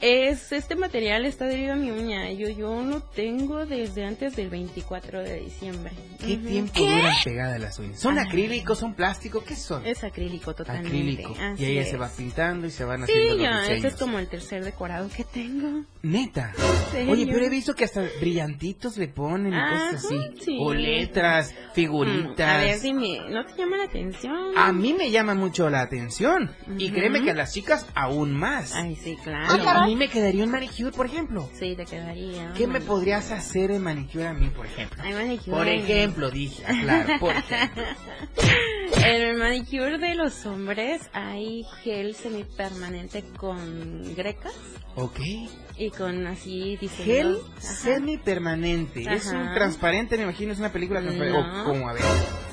es 0.00 0.52
este 0.52 0.76
material 0.76 1.24
está 1.24 1.46
adherido 1.46 1.72
a 1.72 1.76
mi 1.76 1.90
uña. 1.90 2.30
Yo 2.32 2.48
yo 2.48 2.82
lo 2.82 3.00
tengo 3.02 3.64
desde 3.64 4.04
antes 4.04 4.36
del 4.36 4.50
24 4.50 5.20
de 5.22 5.40
diciembre. 5.40 5.92
¿Qué 6.18 6.34
Ujú. 6.34 6.46
tiempo 6.46 6.80
duran 6.80 7.14
pegadas 7.24 7.60
las 7.60 7.78
uñas? 7.78 8.00
¿Son 8.00 8.18
Ay. 8.18 8.26
acrílicos, 8.26 8.78
son 8.78 8.94
plástico? 8.94 9.42
¿Qué 9.44 9.56
son? 9.56 9.86
Es 9.86 10.04
acrílico 10.04 10.54
totalmente. 10.54 10.88
Acrílico. 10.88 11.34
así 11.40 11.62
Y 11.62 11.66
ahí 11.66 11.78
es. 11.78 11.90
se 11.90 11.96
va 11.96 12.08
pintando 12.08 12.66
y 12.66 12.70
se 12.70 12.84
van 12.84 13.06
Sí, 13.06 13.12
haciendo 13.12 13.42
ya, 13.42 13.50
los 13.52 13.60
este 13.62 13.74
diseños. 13.76 13.94
es 13.94 14.00
como 14.00 14.18
el 14.18 14.28
tercer 14.28 14.64
decorado 14.64 15.08
que 15.14 15.24
tengo. 15.24 15.84
Neta. 16.02 16.52
Oye, 17.08 17.26
pero 17.26 17.44
he 17.46 17.48
visto 17.48 17.74
que 17.74 17.84
hasta 17.84 18.02
brillantitos 18.20 18.96
le 18.98 19.08
ponen 19.08 19.54
y 19.54 19.56
cosas 19.56 20.04
así. 20.04 20.14
Ajá, 20.16 20.26
sí. 20.44 20.58
O 20.60 20.74
letras, 20.74 21.54
figuritas. 21.72 22.46
Mm, 22.46 22.50
A 22.50 22.58
ver, 22.58 22.80
dime, 22.80 23.20
¿no 23.30 23.44
te 23.46 23.56
llama 23.56 23.76
la 23.78 23.84
atención? 23.84 24.36
A 24.58 24.72
mí 24.72 24.92
me 24.92 25.10
llama 25.10 25.34
mucho 25.34 25.70
la 25.70 25.80
atención. 25.80 26.50
Y 26.78 26.86
Ujú. 26.86 26.94
créeme 26.94 27.22
que 27.22 27.30
a 27.30 27.34
las 27.34 27.52
chicas 27.54 27.86
aún 27.94 28.32
más. 28.32 28.74
Ay, 28.74 28.96
sí, 28.96 29.16
claro. 29.22 29.54
Oye, 29.54 29.62
a 29.84 29.86
mí 29.86 29.96
me 29.96 30.08
quedaría 30.08 30.44
un 30.44 30.50
manicure, 30.50 30.90
por 30.92 31.06
ejemplo. 31.06 31.48
Sí, 31.58 31.74
te 31.76 31.84
quedaría. 31.84 32.52
¿Qué 32.56 32.66
me 32.66 32.80
podrías 32.80 33.30
hacer 33.30 33.70
en 33.70 33.82
manicure 33.82 34.26
a 34.26 34.32
mí, 34.32 34.48
por 34.48 34.66
ejemplo? 34.66 35.02
Ay, 35.04 35.12
manicure. 35.14 35.56
Por 35.56 35.68
ejemplo, 35.68 36.30
dije, 36.30 36.62
claro, 36.82 37.14
por 37.20 37.34
ejemplo. 37.36 37.82
El 39.04 39.36
manicure 39.36 39.98
de 39.98 40.14
los 40.14 40.46
hombres 40.46 41.02
hay 41.12 41.64
gel 41.82 42.14
semipermanente 42.14 43.22
con 43.36 44.14
grecas 44.14 44.52
Ok. 44.96 45.18
y 45.76 45.90
con 45.90 46.26
así 46.26 46.76
Gel 46.78 46.80
diseños. 46.80 47.38
Ajá. 47.58 47.60
semipermanente. 47.74 49.02
Es 49.12 49.26
un 49.26 49.36
Ajá. 49.36 49.54
transparente, 49.54 50.16
me 50.16 50.22
imagino, 50.24 50.52
es 50.52 50.58
una 50.58 50.72
película 50.72 51.00
transparente. 51.00 51.38
No. 51.40 51.62
O 51.62 51.64
como, 51.64 51.88
a 51.88 51.92
ver. 51.92 52.02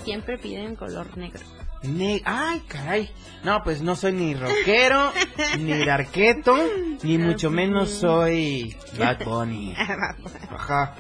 Siempre 0.04 0.38
piden 0.38 0.76
color 0.76 1.18
negro. 1.18 1.42
Ne- 1.84 2.22
Ay, 2.26 2.62
caray. 2.68 3.10
No, 3.44 3.64
pues 3.64 3.82
no 3.82 3.96
soy 3.96 4.12
ni 4.14 4.34
rockero, 4.36 5.12
ni 5.60 5.84
darqueto, 5.84 6.56
ni 7.04 7.18
mucho 7.18 7.50
menos 7.50 7.90
soy 7.90 8.76
Bad 9.00 9.24
Bunny. 9.26 9.74
Ajá. 9.78 10.96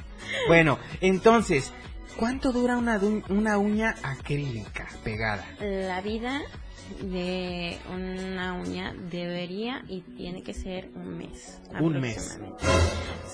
Bueno, 0.48 0.80
entonces, 1.02 1.72
¿cuánto 2.16 2.52
dura 2.52 2.78
una, 2.78 3.00
una 3.30 3.58
uña 3.58 3.96
acrílica 4.02 4.88
pegada? 5.04 5.46
La 5.60 6.02
vida 6.02 6.42
de 7.02 7.78
una 7.94 8.11
uña 8.62 8.94
debería 9.10 9.84
y 9.88 10.02
tiene 10.16 10.42
que 10.44 10.54
ser 10.54 10.90
un 10.96 11.18
mes. 11.18 11.60
Un 11.80 12.00
mes. 12.00 12.40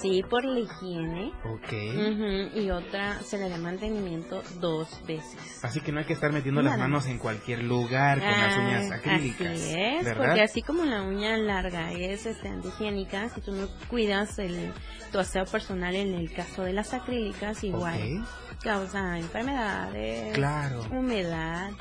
Sí, 0.01 0.23
por 0.29 0.45
la 0.45 0.59
higiene. 0.59 1.31
Ok. 1.43 2.53
Y 2.55 2.69
otra 2.69 3.19
se 3.21 3.37
le 3.37 3.49
da 3.49 3.57
mantenimiento 3.57 4.43
dos 4.59 4.87
veces. 5.07 5.63
Así 5.63 5.81
que 5.81 5.91
no 5.91 5.99
hay 5.99 6.05
que 6.05 6.13
estar 6.13 6.31
metiendo 6.31 6.61
las 6.61 6.77
manos 6.77 7.07
en 7.07 7.17
cualquier 7.17 7.63
lugar 7.63 8.19
con 8.19 8.29
las 8.29 8.57
uñas 8.57 8.91
Ah, 8.91 8.95
acrílicas. 8.95 9.47
Así 9.47 9.73
es, 9.75 10.05
¿verdad? 10.05 10.25
porque 10.25 10.41
así 10.41 10.61
como 10.61 10.85
la 10.85 11.01
uña 11.03 11.35
larga 11.37 11.91
es 11.93 12.25
este, 12.25 12.47
antihigiénica, 12.47 13.29
si 13.29 13.41
tú 13.41 13.51
no 13.53 13.67
cuidas 13.89 14.37
el, 14.39 14.71
tu 15.11 15.19
aseo 15.19 15.45
personal 15.45 15.95
en 15.95 16.13
el 16.13 16.31
caso 16.31 16.63
de 16.63 16.73
las 16.73 16.93
acrílicas, 16.93 17.63
igual 17.63 18.23
causa 18.63 19.17
enfermedades, 19.19 20.33
Claro. 20.35 20.83
humedad, 20.91 21.71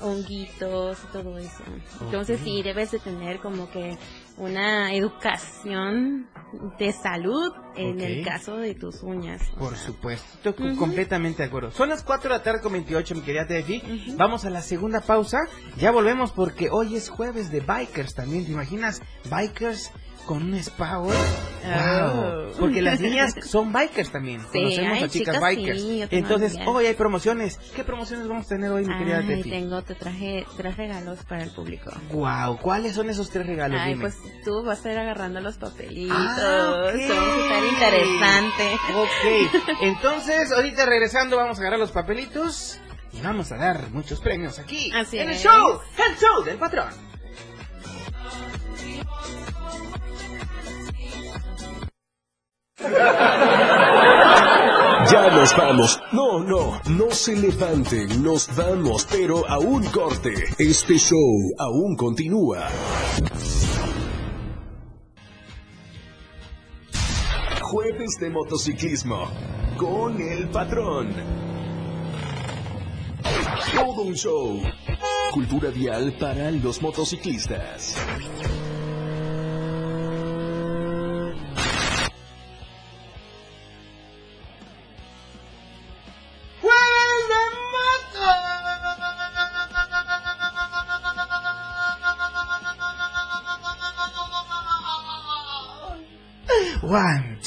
honguitos 0.00 0.98
y 1.04 1.12
todo 1.12 1.38
eso. 1.38 1.62
Entonces 2.00 2.38
Ok. 2.40 2.44
sí, 2.44 2.62
debes 2.62 2.90
de 2.90 2.98
tener 2.98 3.38
como 3.40 3.70
que 3.70 3.96
una 4.36 4.92
educación 4.94 6.28
de 6.78 6.92
salud 6.92 7.52
en 7.76 8.00
el 8.00 8.24
caso 8.24 8.56
de 8.56 8.74
tus 8.74 9.02
uñas. 9.02 9.42
Por 9.58 9.76
sea, 9.76 9.86
supuesto, 9.86 10.50
estoy 10.50 10.76
completamente 10.76 11.42
de 11.42 11.48
acuerdo. 11.48 11.70
Son 11.70 11.88
las 11.88 12.02
4 12.02 12.30
de 12.30 12.38
la 12.38 12.42
tarde 12.42 12.60
con 12.60 12.72
28, 12.72 13.14
mi 13.14 13.20
querida 13.20 13.46
Tefi. 13.46 13.78
Ujú. 13.78 14.16
Vamos 14.16 14.44
a 14.44 14.50
la 14.50 14.62
segunda 14.62 15.00
pausa. 15.00 15.38
Ya 15.76 15.90
volvemos 15.90 16.32
porque 16.32 16.68
hoy 16.70 16.96
es 16.96 17.08
jueves 17.08 17.50
de 17.50 17.60
bikers 17.60 18.14
también. 18.14 18.44
¿Te 18.46 18.52
imaginas? 18.52 19.02
Bikers 19.30 19.92
con 20.30 20.44
un 20.44 20.54
spa 20.54 21.00
hoy. 21.00 21.16
Wow. 21.64 22.52
Porque 22.60 22.80
las 22.80 23.00
niñas 23.00 23.34
son 23.44 23.72
bikers 23.72 24.12
también. 24.12 24.40
Sí, 24.52 24.60
Conocemos 24.60 24.92
hay 24.92 25.02
a 25.02 25.08
chicas, 25.08 25.34
chicas, 25.34 25.40
bikers. 25.40 25.80
sí, 25.80 26.04
Entonces, 26.08 26.56
hoy 26.66 26.86
hay 26.86 26.94
promociones. 26.94 27.58
¿Qué 27.74 27.82
promociones 27.82 28.28
vamos 28.28 28.46
a 28.46 28.50
tener 28.50 28.70
hoy, 28.70 28.84
mi 28.84 28.96
querida 28.96 29.24
Ay, 29.26 29.42
tengo, 29.42 29.82
te 29.82 29.96
traje 29.96 30.46
tres 30.56 30.76
regalos 30.76 31.18
para 31.24 31.42
el 31.42 31.50
público. 31.50 31.90
Wow, 32.12 32.58
¿cuáles 32.58 32.94
son 32.94 33.10
esos 33.10 33.28
tres 33.30 33.44
regalos? 33.44 33.80
Ay, 33.80 33.94
Dime. 33.94 34.02
pues 34.02 34.18
tú 34.44 34.62
vas 34.62 34.86
a 34.86 34.92
ir 34.92 34.98
agarrando 34.98 35.40
los 35.40 35.56
papelitos. 35.56 36.16
Ah, 36.16 36.84
ok. 36.84 37.00
Son 37.08 37.42
súper 37.42 37.64
interesantes. 37.64 38.78
Ok, 38.94 39.82
entonces 39.82 40.52
ahorita 40.52 40.86
regresando 40.86 41.38
vamos 41.38 41.58
a 41.58 41.62
agarrar 41.62 41.80
los 41.80 41.90
papelitos 41.90 42.78
y 43.12 43.20
vamos 43.20 43.50
a 43.50 43.56
dar 43.56 43.90
muchos 43.90 44.20
premios 44.20 44.60
aquí 44.60 44.92
Así 44.94 45.18
en 45.18 45.30
el 45.30 45.36
show, 45.36 45.80
el 46.08 46.16
show 46.16 46.44
del 46.44 46.56
patrón. 46.56 47.10
Ya 55.10 55.30
nos 55.34 55.54
vamos. 55.56 56.00
No, 56.12 56.38
no, 56.40 56.80
no 56.88 57.10
se 57.10 57.36
levanten, 57.36 58.22
nos 58.22 58.48
vamos, 58.56 59.06
pero 59.10 59.46
a 59.48 59.58
un 59.58 59.84
corte. 59.86 60.32
Este 60.58 60.96
show 60.96 61.52
aún 61.58 61.94
continúa. 61.96 62.68
Jueves 67.60 68.16
de 68.18 68.30
motociclismo 68.30 69.28
con 69.76 70.20
el 70.20 70.48
patrón. 70.48 71.12
Todo 73.74 74.02
un 74.02 74.14
show. 74.14 74.62
Cultura 75.32 75.70
vial 75.70 76.14
para 76.18 76.50
los 76.50 76.80
motociclistas. 76.80 77.96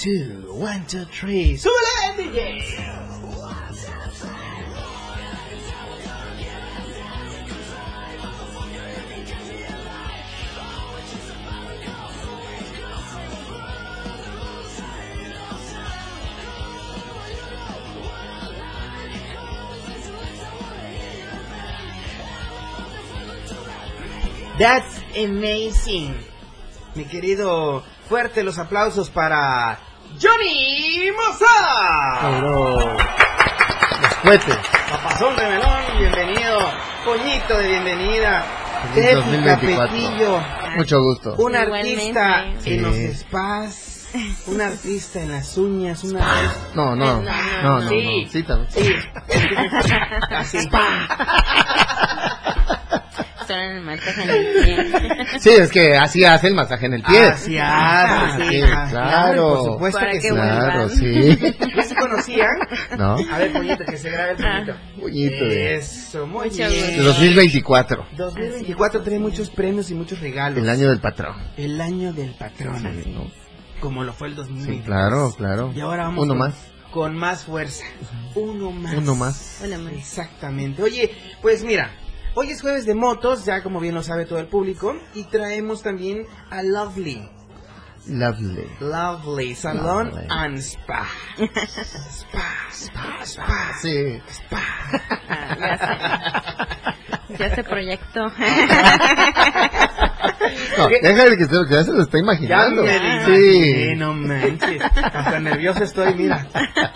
Two, 0.03 0.43
one, 0.49 0.85
two, 0.85 1.05
three. 1.05 1.57
That's 24.59 25.01
amazing. 25.15 26.13
Mi 26.93 27.05
querido, 27.05 27.83
fuerte 28.09 28.43
los 28.43 28.59
aplausos 28.59 29.09
para 29.09 29.79
Johnny 30.21 31.09
Mozart. 31.11 32.21
Pero... 32.21 32.95
Los 34.01 34.13
cohetes. 34.21 34.57
Papazón 34.89 35.35
de 35.35 35.43
melón, 35.47 35.79
bienvenido. 35.99 36.59
Coñito 37.05 37.57
de 37.57 37.67
bienvenida. 37.67 38.45
2024. 38.95 39.77
Capetillo, 39.77 40.41
Mucho 40.75 41.01
gusto. 41.01 41.35
un 41.37 41.55
artista 41.55 42.45
en 42.65 42.81
los 42.83 42.95
spas, 43.17 44.07
un 44.47 44.59
artista 44.61 45.21
en 45.21 45.31
las 45.31 45.57
uñas, 45.57 46.03
un 46.03 46.17
artista... 46.17 46.57
No, 46.75 46.93
no. 46.95 47.21
No, 47.21 47.21
no, 47.21 47.31
No, 47.63 47.79
no, 47.81 47.89
Sí. 47.89 48.23
no. 48.25 48.31
Sí, 48.31 48.43
también. 48.43 48.71
Sí, 48.71 48.95
así. 50.35 50.57
En 53.49 53.77
el 53.77 53.81
masaje 53.81 54.23
en 54.23 54.29
el 54.29 54.63
pie. 54.63 55.25
Sí, 55.39 55.49
es 55.49 55.71
que 55.71 55.95
así 55.97 56.23
hace 56.23 56.47
el 56.47 56.53
masaje 56.55 56.85
en 56.85 56.93
el 56.93 57.03
pie. 57.03 57.23
Así 57.25 57.57
hace, 57.57 58.43
sí, 58.43 58.49
sí, 58.49 58.61
ah, 58.65 58.87
claro. 58.89 59.49
Por 59.55 59.71
supuesto 59.73 59.99
Para 59.99 60.11
que 60.11 60.21
sí. 60.21 60.27
Claro, 60.29 60.89
sí. 60.89 61.37
¿Ya 61.75 61.83
se 61.83 61.95
conocían? 61.95 62.49
¿No? 62.97 63.15
A 63.31 63.37
ver, 63.37 63.51
pollito, 63.53 63.83
que 63.85 63.97
se 63.97 64.09
grabe 64.09 64.31
el 64.31 64.37
pollito. 64.37 64.73
Pollito 65.01 65.45
de, 65.45 65.75
Eso, 65.75 66.27
muy 66.27 66.49
bien. 66.49 66.69
de 66.69 66.97
2024. 67.03 68.05
2024 68.17 69.01
trae 69.01 69.19
muchos 69.19 69.49
premios 69.49 69.89
y 69.91 69.95
muchos 69.95 70.19
regalos. 70.19 70.59
El 70.59 70.69
año 70.69 70.89
del 70.89 70.99
patrón. 70.99 71.35
El 71.57 71.81
año 71.81 72.13
del 72.13 72.33
patrón. 72.35 72.79
Sí, 73.03 73.09
¿no? 73.11 73.29
Como 73.79 74.03
lo 74.03 74.13
fue 74.13 74.27
el 74.29 74.33
Sí, 74.35 74.39
2023. 74.41 74.85
claro, 74.85 75.33
claro. 75.35 75.73
Y 75.75 75.81
ahora 75.81 76.03
vamos 76.03 76.23
Uno 76.23 76.33
con, 76.33 76.37
más. 76.39 76.55
con 76.91 77.17
más 77.17 77.43
fuerza. 77.43 77.83
Uno 78.35 78.71
más. 78.71 78.93
Uno 78.93 79.15
más. 79.15 79.61
Exactamente. 79.91 80.81
Oye, 80.81 81.11
pues 81.41 81.63
mira, 81.63 81.91
hoy 82.35 82.51
es 82.51 82.61
jueves 82.61 82.85
de 82.85 82.95
motos, 82.95 83.45
ya 83.45 83.61
como 83.63 83.79
bien 83.79 83.95
lo 83.95 84.03
sabe 84.03 84.25
todo 84.25 84.39
el 84.39 84.47
público, 84.47 84.95
y 85.13 85.23
traemos 85.25 85.81
también 85.81 86.25
a 86.49 86.63
Lovely. 86.63 87.29
Lovely. 88.07 88.67
Lovely 88.81 89.55
Lovely. 89.63 90.27
and 90.29 90.57
Spa. 90.57 91.07
Spa, 91.37 92.69
spa, 92.71 93.25
spa. 93.25 93.71
Sí. 93.81 94.21
Ah, 95.29 96.67
ya. 97.37 97.47
Ya 97.49 97.55
se 97.55 97.63
proyecto. 97.63 98.19
No, 100.77 100.87
déjale 100.87 101.37
que 101.37 101.45
se, 101.45 101.49
que 101.67 101.73
ya 101.73 101.83
se 101.83 101.91
lo 101.91 102.01
está 102.03 102.17
Ya 102.17 102.21
imaginando. 102.23 102.83
me 102.83 102.99
lo 102.99 103.25
Sí. 103.25 103.57
imaginé, 103.57 103.95
no 103.95 104.13
manches. 104.13 104.81
Hasta 104.81 105.39
nervioso 105.39 105.83
estoy, 105.83 106.13
mira. 106.15 106.47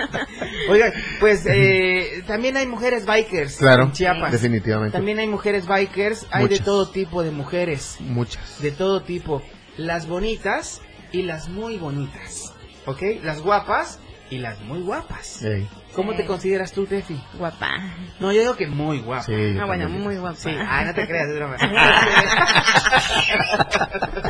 Oigan, 0.69 0.91
pues 1.19 1.45
eh, 1.47 2.23
también 2.27 2.57
hay 2.57 2.67
mujeres 2.67 3.05
bikers 3.05 3.57
Claro, 3.57 3.83
en 3.83 3.91
Chiapas. 3.93 4.31
definitivamente. 4.31 4.95
También 4.97 5.19
hay 5.19 5.27
mujeres 5.27 5.65
bikers, 5.67 6.27
hay 6.31 6.43
de 6.43 6.49
Muchas. 6.49 6.65
todo 6.65 6.89
tipo 6.89 7.23
de 7.23 7.31
mujeres, 7.31 7.97
Muchas. 7.99 8.61
de 8.61 8.71
todo 8.71 9.01
tipo. 9.01 9.41
Las 9.77 10.07
bonitas 10.07 10.81
y 11.11 11.23
las 11.23 11.47
muy 11.49 11.77
bonitas. 11.77 12.53
¿Ok? 12.85 13.01
Las 13.23 13.41
guapas 13.41 13.99
y 14.29 14.37
las 14.39 14.59
muy 14.61 14.81
guapas. 14.81 15.41
Ey, 15.43 15.67
¿Cómo 15.95 16.13
te 16.15 16.25
consideras 16.25 16.71
tú, 16.73 16.85
Tefi? 16.85 17.19
Guapa. 17.39 17.71
No, 18.19 18.31
yo 18.31 18.41
digo 18.41 18.55
que 18.55 18.67
muy 18.67 18.99
guapa. 18.99 19.23
sí, 19.23 19.33
Ah, 19.59 19.65
bueno, 19.65 19.85
también. 19.85 20.03
muy 20.03 20.17
guapa. 20.17 20.35
Sí, 20.37 20.51
ah, 20.55 20.83
no 20.85 20.93
te 20.93 21.07
creas, 21.07 21.27
es 21.29 21.35
broma. 21.35 21.55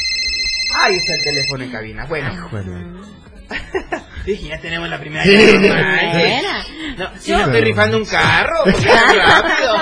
Ahí 0.79 0.97
está 0.97 1.15
el 1.15 1.25
teléfono 1.25 1.65
en 1.65 1.71
cabina. 1.71 2.05
Bueno, 2.07 2.49
Bueno, 2.51 3.01
dije, 4.27 4.49
ya 4.49 4.61
tenemos 4.61 4.89
la 4.89 4.99
primera. 4.99 5.25
Sí. 5.25 5.37
No, 6.97 7.11
si 7.19 7.31
no 7.31 7.41
estoy 7.41 7.61
rifando 7.61 7.99
un 7.99 8.07
carro, 8.07 8.65
pues 8.65 8.77
rápido. 8.85 9.77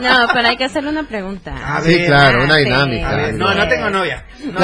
No, 0.00 0.26
pero 0.32 0.48
hay 0.48 0.56
que 0.56 0.64
hacerle 0.64 0.88
una 0.88 1.02
pregunta. 1.02 1.52
A 1.54 1.82
sí, 1.82 1.88
ver, 1.94 2.06
claro, 2.06 2.42
una 2.44 2.54
sí. 2.54 2.64
dinámica. 2.64 3.10
A 3.10 3.16
ver, 3.16 3.34
no, 3.34 3.52
no 3.54 3.68
tengo 3.68 3.90
novia. 3.90 4.24
No. 4.44 4.58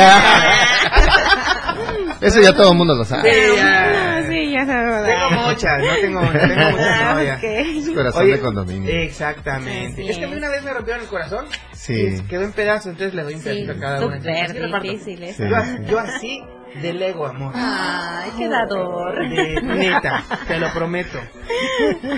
Eso 2.22 2.40
ya 2.40 2.54
todo 2.54 2.70
el 2.72 2.78
mundo 2.78 2.94
lo 2.94 3.04
sabe. 3.04 3.30
Sí, 3.30 3.56
ya. 3.56 4.11
Sí, 4.32 4.50
ya 4.52 4.66
se 4.66 4.74
va 4.74 5.04
Tengo 5.04 5.30
muchas, 5.48 5.78
no 5.80 5.94
tengo, 6.00 6.20
no 6.22 6.30
tengo 6.32 6.70
muchas 6.70 7.00
Ah, 7.02 7.14
novias. 7.14 7.38
ok. 7.38 7.94
Corazón 7.94 8.22
Oye, 8.22 8.32
de 8.32 8.40
condominio. 8.40 8.90
Exactamente. 8.90 10.02
Así 10.02 10.10
es 10.10 10.18
que 10.18 10.24
a 10.24 10.28
mí 10.28 10.36
una 10.36 10.48
vez 10.48 10.62
me 10.62 10.72
rompieron 10.72 11.02
el 11.02 11.08
corazón. 11.08 11.46
Sí. 11.72 12.16
y 12.18 12.20
Quedó 12.28 12.42
en 12.42 12.52
pedazos, 12.52 12.86
entonces 12.86 13.14
le 13.14 13.22
doy 13.22 13.34
un 13.34 13.40
Sí, 13.40 13.44
pedacito 13.44 13.72
a 13.72 13.76
cada 13.76 14.06
una. 14.06 14.16
súper 14.18 14.82
difícil 14.82 15.22
eso. 15.24 15.42
Sí. 15.42 15.48
Yo, 15.50 15.84
yo 15.90 15.98
así 15.98 16.42
delego 16.80 17.26
amor. 17.26 17.52
Ay, 17.54 18.30
qué 18.38 18.48
dador. 18.48 19.28
De 19.28 19.60
neta, 19.62 20.24
te 20.48 20.58
lo 20.58 20.72
prometo. 20.72 21.18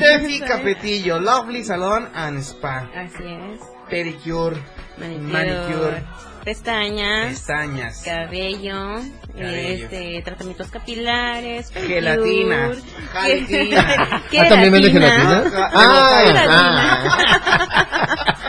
Tefi 0.00 0.40
Capetillo, 0.40 1.18
Lovely 1.18 1.64
Salon 1.64 2.08
and 2.14 2.38
Spa. 2.40 2.88
Así 2.96 3.24
es. 3.24 3.60
Pedicure, 3.90 4.56
Manicure. 4.98 5.32
Manicure. 5.32 6.02
Pestañas. 6.44 7.28
pestañas. 7.30 8.02
Cabello, 8.04 9.00
Cabello. 9.34 9.84
este, 9.86 10.22
tratamientos 10.24 10.68
capilares, 10.70 11.70
Gelatina. 11.74 12.70
Gelatina. 13.12 14.22
¿Qué 14.30 14.40
Ah, 14.40 14.48
¿también 14.48 14.72
vende 14.72 14.90
gelatina? 14.90 15.42
Gelatina. 16.26 18.34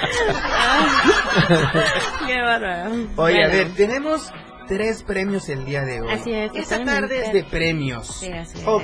Qué 2.27 2.41
bárbaro. 2.41 2.91
Oye, 3.17 3.43
a 3.43 3.47
Bueno, 3.47 3.49
ver, 3.49 3.67
tenemos 3.75 4.31
tres 4.67 5.03
premios 5.03 5.49
el 5.49 5.65
día 5.65 5.81
de 5.83 6.01
hoy. 6.01 6.11
Así 6.11 6.33
es, 6.33 6.51
Esta 6.55 6.83
tarde 6.83 7.25
es 7.27 7.33
de 7.33 7.43
premios. 7.43 8.07
Sí, 8.07 8.31
así 8.31 8.57
es. 8.59 8.67
Ok. 8.67 8.83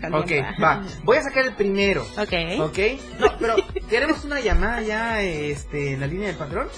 con 0.00 0.14
Ok, 0.14 0.26
tiempo? 0.26 0.62
va. 0.62 0.82
Voy 1.04 1.16
a 1.18 1.22
sacar 1.22 1.44
el 1.46 1.54
primero. 1.54 2.02
Ok. 2.16 2.60
¿Ok? 2.60 2.78
No, 3.18 3.26
pero 3.40 3.56
tenemos 3.88 4.24
una 4.24 4.40
llamada 4.40 4.80
ya 4.82 5.20
este, 5.20 5.94
en 5.94 6.00
la 6.00 6.06
línea 6.06 6.28
del 6.28 6.36
patrón. 6.36 6.68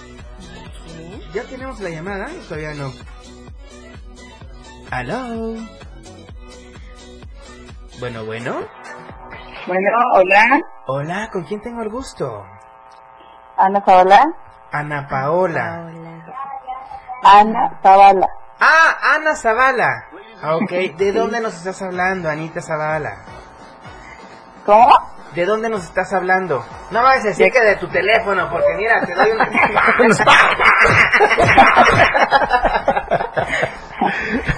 Sí. 0.86 1.22
¿Ya 1.34 1.42
tenemos 1.44 1.78
la 1.80 1.90
llamada? 1.90 2.28
Todavía 2.48 2.74
no. 2.74 2.92
¿Aló? 4.90 5.56
Bueno, 8.00 8.24
bueno. 8.24 8.66
Bueno, 9.66 9.88
hola, 10.14 10.60
Hola, 10.86 11.30
¿con 11.32 11.44
quién 11.44 11.60
tengo 11.62 11.82
el 11.82 11.88
gusto? 11.88 12.44
Ana 13.56 13.80
Zavala. 13.84 14.20
Ana 14.72 15.06
Paola. 15.08 15.86
Ana 17.22 17.70
Zavala. 17.82 18.26
Ah, 18.60 19.14
Ana 19.14 19.34
Zavala. 19.36 20.04
Ah, 20.42 20.56
Ok, 20.56 20.70
¿de 20.98 21.12
dónde 21.12 21.40
nos 21.40 21.54
estás 21.54 21.80
hablando, 21.82 22.28
Anita 22.28 22.60
Zavala? 22.60 23.16
¿Cómo? 24.66 24.90
¿De 25.34 25.44
dónde 25.46 25.68
nos 25.68 25.84
estás 25.84 26.12
hablando? 26.12 26.64
No 26.90 27.02
vayas 27.02 27.24
a 27.24 27.28
decir 27.28 27.50
que 27.52 27.60
de 27.60 27.76
tu 27.76 27.88
teléfono, 27.88 28.48
porque 28.50 28.74
mira, 28.76 29.00
te 29.04 29.14
doy 29.14 29.30
un... 29.30 29.38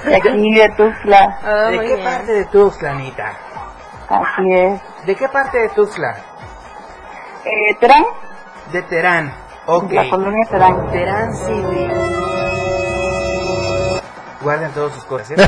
De 0.05 0.17
aquí 0.17 0.55
de 0.55 0.69
Tuxtla. 0.77 1.39
Oh, 1.45 1.71
¿De 1.71 1.79
qué 1.81 1.95
bien. 1.95 2.05
parte 2.05 2.33
de 2.33 2.45
Tuxtla, 2.47 2.91
Anita? 2.91 3.33
Así 4.09 4.53
es. 4.53 4.81
¿De 5.07 5.17
qué 5.17 5.29
parte 5.29 5.59
de 5.59 5.69
Tuxtla? 5.71 6.17
Eh, 7.45 7.75
Terán, 7.81 8.05
De 8.73 8.83
Terán. 8.83 9.33
Ok. 9.67 9.93
la 9.93 10.09
colonia 10.11 10.47
Terán. 10.51 10.91
Terán 10.91 11.35
City. 11.37 11.89
Guarden 14.41 14.71
todos 14.73 14.93
sus 14.95 15.05
cosas, 15.05 15.31
¿eh? 15.31 15.37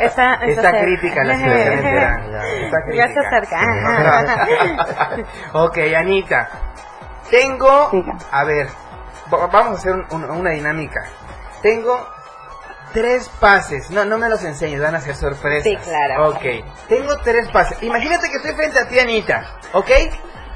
Está, 0.00 0.38
crítica 0.82 1.24
la 1.24 1.34
situación 1.36 1.72
en 1.72 1.82
Terán. 1.82 2.30
Ya 2.30 3.04
está 3.04 3.28
crítica. 3.40 5.24
ok, 5.52 5.78
Anita. 5.96 6.48
Tengo... 7.30 7.90
A 8.32 8.44
ver, 8.44 8.66
va- 9.32 9.46
vamos 9.46 9.74
a 9.76 9.78
hacer 9.78 9.92
un- 9.92 10.06
un- 10.10 10.30
una 10.30 10.50
dinámica. 10.50 11.00
Tengo 11.62 12.08
tres 12.92 13.28
pases. 13.40 13.90
No, 13.90 14.04
no 14.04 14.18
me 14.18 14.28
los 14.28 14.42
enseñes, 14.44 14.80
van 14.80 14.94
a 14.94 15.00
ser 15.00 15.14
sorpresas. 15.14 15.64
Sí, 15.64 15.76
claro. 15.76 16.30
Ok. 16.30 16.42
Tengo 16.88 17.16
tres 17.22 17.48
pases. 17.50 17.82
Imagínate 17.82 18.28
que 18.28 18.36
estoy 18.36 18.54
frente 18.54 18.78
a 18.78 18.88
ti, 18.88 18.98
Anita. 18.98 19.58
¿Ok? 19.72 19.90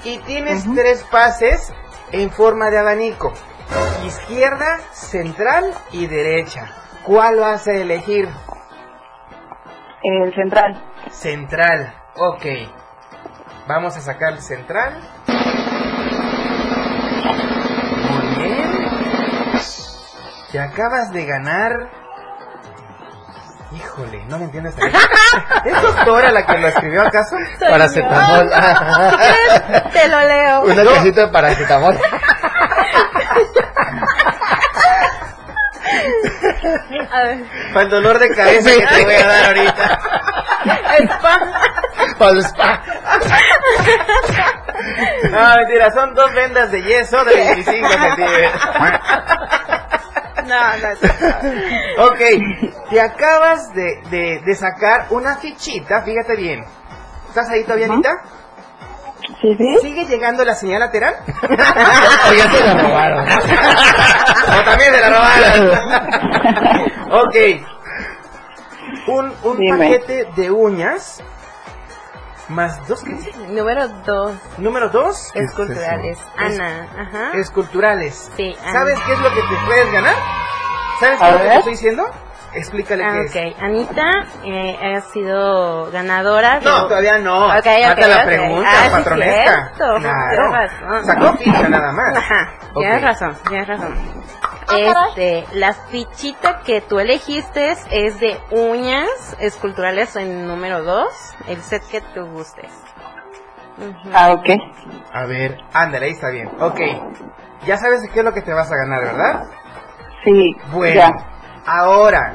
Y 0.04 0.18
tienes 0.18 0.64
tres 0.74 1.02
pases 1.04 1.72
en 2.12 2.30
forma 2.30 2.70
de 2.70 2.78
abanico. 2.78 3.32
Izquierda, 4.04 4.78
central 4.92 5.72
y 5.92 6.06
derecha. 6.06 6.70
¿Cuál 7.04 7.40
vas 7.40 7.66
a 7.66 7.72
elegir? 7.72 8.28
El 10.02 10.34
central. 10.34 10.82
Central. 11.10 11.94
Ok. 12.16 12.44
Vamos 13.66 13.96
a 13.96 14.00
sacar 14.00 14.34
el 14.34 14.42
central. 14.42 15.00
Muy 18.10 18.44
bien. 18.44 18.70
Te 20.52 20.60
acabas 20.60 21.10
de 21.12 21.24
ganar. 21.24 22.03
Híjole, 23.74 24.24
no 24.26 24.38
me 24.38 24.44
entiendes. 24.44 24.74
¿Es 25.64 25.82
doctora 25.82 26.30
la 26.30 26.46
que 26.46 26.58
lo 26.58 26.68
escribió 26.68 27.02
acaso? 27.02 27.36
Paracetamol. 27.60 28.50
Te 29.92 30.08
lo 30.08 30.20
leo. 30.20 30.62
Una 30.62 30.84
casita 30.84 31.22
de 31.22 31.28
paracetamol. 31.28 31.98
A 37.10 37.22
ver. 37.22 37.44
Para 37.72 37.84
el 37.84 37.90
dolor 37.90 38.18
de 38.18 38.34
cabeza 38.34 38.70
que 38.70 38.86
te 38.86 39.04
voy 39.04 39.14
a 39.14 39.26
dar 39.26 39.44
ahorita. 39.46 39.98
Spa. 40.98 41.40
Para 42.18 42.30
el 42.30 42.38
spa. 42.44 42.82
No, 45.30 45.56
mentira, 45.56 45.90
son 45.92 46.14
dos 46.14 46.32
vendas 46.34 46.70
de 46.70 46.82
yeso 46.82 47.24
de 47.24 47.34
25 47.34 47.88
centímetros. 47.88 48.52
No, 50.46 50.76
no. 50.76 52.04
Ok, 52.06 52.20
te 52.90 53.00
acabas 53.00 53.72
de, 53.74 54.00
de, 54.10 54.40
de 54.44 54.54
sacar 54.54 55.06
una 55.10 55.36
fichita, 55.36 56.02
fíjate 56.02 56.36
bien. 56.36 56.64
¿Estás 57.28 57.48
ahí 57.50 57.64
todavía, 57.64 57.86
Anita? 57.86 58.10
Sí, 59.40 59.54
sí. 59.56 59.78
¿Sigue 59.80 60.04
llegando 60.04 60.44
la 60.44 60.54
señal 60.54 60.80
lateral? 60.80 61.14
O 61.42 61.46
ya 62.34 62.50
se 62.50 62.64
la 62.64 62.74
robaron. 62.82 63.26
o 63.26 64.64
también 64.64 64.94
se 64.94 65.00
la 65.00 65.08
robaron. 65.10 65.70
ok. 67.26 67.36
Un, 69.06 69.32
un 69.42 69.56
Dime. 69.58 69.78
paquete 69.78 70.28
de 70.36 70.50
uñas 70.50 71.22
más 72.48 72.86
dos, 72.88 73.02
¿qué 73.02 73.10
dice? 73.14 73.32
Número 73.48 73.88
dos. 73.88 74.34
Número 74.58 74.88
dos, 74.90 75.30
es 75.34 75.44
Esculturales. 75.50 76.18
Ana. 76.36 76.88
Ajá. 76.98 77.30
esculturales. 77.38 78.30
Sí, 78.36 78.56
Ana. 78.62 78.72
¿Sabes 78.72 78.98
qué 79.06 79.12
es 79.12 79.18
lo 79.20 79.28
que 79.30 79.40
te 79.40 79.56
puedes 79.66 79.92
ganar? 79.92 80.14
¿Sabes 81.00 81.18
qué 81.20 81.26
es 81.26 81.32
lo 81.32 81.38
que 81.40 81.48
te 81.48 81.54
estoy 81.56 81.72
diciendo? 81.72 82.10
Explícale 82.56 83.04
Ah, 83.04 83.16
qué 83.32 83.48
es. 83.48 83.54
ok. 83.56 83.62
Anita 83.62 84.10
eh, 84.44 84.78
ha 84.96 85.00
sido 85.12 85.90
ganadora. 85.90 86.60
No, 86.60 86.86
todavía 86.86 87.18
no. 87.18 87.46
Ok, 87.48 87.56
ok, 87.56 87.64
Falta 87.64 88.06
la 88.06 88.16
ok. 88.18 88.24
pregunta, 88.26 88.68
Ah, 88.70 88.84
sí, 88.84 88.90
patronesca. 88.92 89.42
cierto. 89.74 89.94
Claro. 90.00 90.30
Tienes 90.30 90.52
razón. 90.52 91.04
Sacó 91.04 91.36
ficha 91.38 91.68
nada 91.68 91.92
más. 91.92 92.16
Ajá, 92.16 92.52
Ok. 92.74 92.78
tienes 92.78 93.02
razón, 93.02 93.36
tienes 93.48 93.68
razón. 93.68 93.94
Este, 94.72 95.46
la 95.52 95.72
fichita 95.74 96.60
que 96.60 96.80
tú 96.80 96.98
elegiste 96.98 97.74
es 97.90 98.18
de 98.20 98.40
uñas 98.50 99.08
esculturales 99.38 100.16
en 100.16 100.46
número 100.46 100.82
2, 100.82 101.06
el 101.48 101.62
set 101.62 101.82
que 101.90 102.00
tú 102.00 102.24
gustes. 102.26 102.70
Ah, 104.12 104.32
ok. 104.32 104.48
A 105.12 105.26
ver, 105.26 105.58
ándale, 105.72 106.06
ahí 106.06 106.12
está 106.12 106.30
bien. 106.30 106.48
Ok. 106.60 106.80
Ya 107.66 107.76
sabes 107.76 108.00
qué 108.12 108.20
es 108.20 108.24
lo 108.24 108.32
que 108.32 108.42
te 108.42 108.52
vas 108.52 108.70
a 108.70 108.76
ganar, 108.76 109.02
¿verdad? 109.02 109.44
Sí. 110.24 110.56
Bueno, 110.70 110.94
Ya. 110.94 111.10
ahora, 111.66 112.34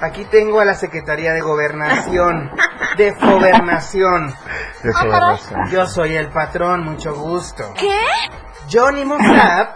aquí 0.00 0.24
tengo 0.24 0.60
a 0.60 0.64
la 0.64 0.74
Secretaría 0.74 1.32
de 1.32 1.40
Gobernación, 1.40 2.50
de 2.96 3.12
Gobernación. 3.12 4.34
Razón. 4.82 5.60
Yo 5.70 5.86
soy 5.86 6.16
el 6.16 6.30
patrón, 6.30 6.84
mucho 6.84 7.14
gusto. 7.14 7.64
¿Qué? 7.78 7.98
Johnny 8.72 9.04
Mossad, 9.04 9.68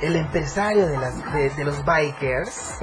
el 0.00 0.16
empresario 0.16 0.86
de, 0.86 0.96
las, 0.98 1.32
de, 1.32 1.50
de 1.50 1.64
los 1.64 1.84
bikers, 1.84 2.78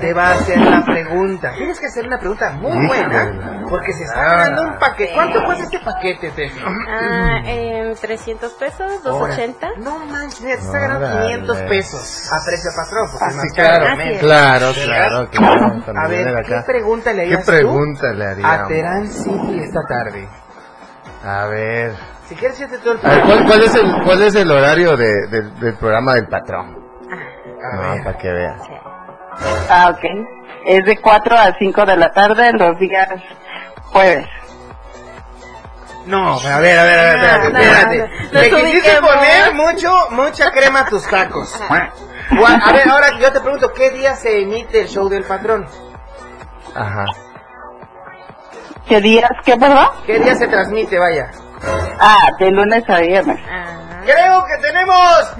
te 0.00 0.12
va 0.12 0.28
a 0.28 0.32
hacer 0.34 0.58
la 0.58 0.84
pregunta. 0.84 1.52
Tienes 1.56 1.78
que 1.78 1.86
hacer 1.86 2.06
una 2.06 2.18
pregunta 2.18 2.50
muy 2.52 2.86
buena, 2.86 3.64
porque 3.68 3.92
se 3.92 4.04
está 4.04 4.22
ganando 4.22 4.62
un 4.62 4.78
paquete. 4.78 5.12
¿Cuánto 5.14 5.44
cuesta 5.44 5.64
este 5.64 5.78
paquete, 5.80 6.30
Tefi? 6.32 6.60
Ah, 6.88 7.40
en 7.44 7.94
300 7.94 8.52
pesos, 8.54 9.02
280. 9.02 9.66
Ahora, 9.66 9.78
No 9.80 9.98
manches, 10.06 10.38
se 10.38 10.52
está 10.52 10.78
ganando 10.80 11.06
Órale. 11.06 11.22
500 11.28 11.58
pesos 11.62 12.32
a 12.32 12.44
precio 12.44 12.70
patrón, 12.76 13.08
porque 13.10 13.24
Ah, 13.24 13.28
es 13.30 13.36
más 13.36 13.44
sí, 13.46 13.54
claro, 13.54 13.86
Así 13.86 14.18
claro, 14.18 14.72
claro, 14.74 15.30
claro. 15.30 15.82
Cuando 15.84 16.00
A 16.00 16.08
ver, 16.08 16.44
¿qué 16.44 16.62
pregunta 16.66 17.12
le 17.12 17.22
¿Qué 17.22 17.26
harías 17.34 17.44
tú 17.46 17.52
pregunta 17.52 18.12
le 18.12 18.24
a 18.24 18.30
haríamos? 18.30 18.68
Terán 18.68 19.06
City 19.08 19.60
esta 19.60 19.80
tarde? 19.88 20.28
A 21.24 21.46
ver. 21.46 22.15
Si 22.28 22.34
quieres, 22.34 22.60
échate 22.60 22.78
todo 22.78 22.94
el 22.94 23.00
A 23.04 23.08
ver, 23.08 23.22
¿cuál, 23.24 23.44
cuál 23.46 23.62
es 23.62 23.74
el, 23.74 24.02
¿cuál 24.04 24.22
es 24.22 24.34
el 24.34 24.50
horario 24.50 24.96
de, 24.96 25.26
del- 25.28 25.60
del 25.60 25.74
programa 25.76 26.14
del 26.14 26.26
patrón? 26.28 26.76
No, 27.08 27.80
ver. 27.94 28.04
para 28.04 28.18
que 28.18 28.28
veas. 28.32 28.60
Ah, 29.70 29.90
ok. 29.90 30.04
Es 30.64 30.84
de 30.84 30.96
4 31.00 31.36
a 31.36 31.52
5 31.58 31.84
de 31.86 31.96
la 31.96 32.10
tarde 32.12 32.52
los 32.52 32.78
días 32.78 33.08
jueves. 33.92 34.26
No, 36.06 36.38
a 36.38 36.60
ver, 36.60 36.78
a 36.78 36.84
ver, 36.84 36.98
a 36.98 37.02
ver, 37.02 37.16
espérate, 37.16 37.46
espérate. 37.48 37.98
no, 37.98 38.06
no. 38.06 38.40
Le 38.40 38.50
Nos 38.50 38.60
quisiste 38.62 39.00
poner 39.00 39.54
mucho, 39.54 39.92
mucha 40.10 40.50
crema 40.52 40.80
a 40.80 40.86
tus 40.86 41.04
tacos. 41.08 41.60
A 41.68 42.72
ver, 42.72 42.88
ahora 42.88 43.08
yo 43.20 43.32
te 43.32 43.40
pregunto, 43.40 43.72
¿qué 43.72 43.90
día 43.90 44.14
se 44.14 44.40
emite 44.42 44.82
el 44.82 44.88
show 44.88 45.08
del 45.08 45.24
patrón? 45.24 45.66
Ajá. 46.74 47.04
¿Qué 48.88 49.00
días? 49.00 49.30
¿Qué, 49.44 49.56
perdón? 49.56 49.86
¿Qué 50.06 50.18
día 50.20 50.34
se 50.36 50.46
transmite, 50.46 50.96
vaya? 50.98 51.30
Ah, 52.00 52.28
de 52.38 52.50
lunes 52.50 52.84
a 52.88 52.98
viernes. 53.00 53.38
Ah, 53.50 53.64
Creo 54.04 54.44
que 54.44 54.56
tenemos 54.62 55.34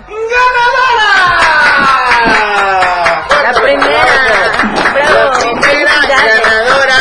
ganadora. 2.17 3.43
La 3.43 3.53
primera. 3.61 4.05
La 4.85 4.93
Bravo. 4.93 5.31
primera 5.41 5.63
Felicidades. 5.93 6.43
ganadora 6.43 7.01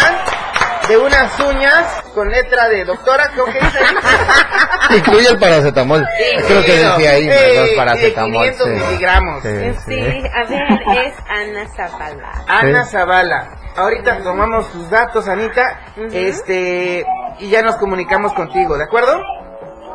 de 0.87 0.97
unas 0.97 1.39
uñas 1.39 2.03
con 2.13 2.29
letra 2.29 2.67
de 2.69 2.85
doctora, 2.85 3.27
creo 3.33 3.45
que 3.45 3.53
dice 3.59 3.79
ahí. 3.79 3.95
Incluye 4.97 5.27
el 5.29 5.39
paracetamol. 5.39 6.07
Creo 6.47 6.61
que 6.63 6.71
decía 6.77 7.09
ahí, 7.11 7.23
Sí, 7.23 7.27
de 7.29 7.73
paracetamol. 7.75 8.51
500 8.51 8.67
miligramos. 8.67 9.43
Sí, 9.43 9.49
a 9.51 10.43
ver, 10.49 11.07
es 11.07 11.13
Ana 11.27 11.65
Zapala. 11.75 12.31
Ana 12.47 12.83
Sí. 12.85 12.91
Zavala. 12.91 13.47
Ahorita 13.75 14.23
tomamos 14.23 14.71
tus 14.71 14.89
datos, 14.89 15.27
Anita, 15.27 15.79
este, 16.11 17.05
y 17.39 17.49
ya 17.49 17.61
nos 17.61 17.75
comunicamos 17.75 18.33
contigo, 18.33 18.77
¿de 18.77 18.85
acuerdo? 18.85 19.21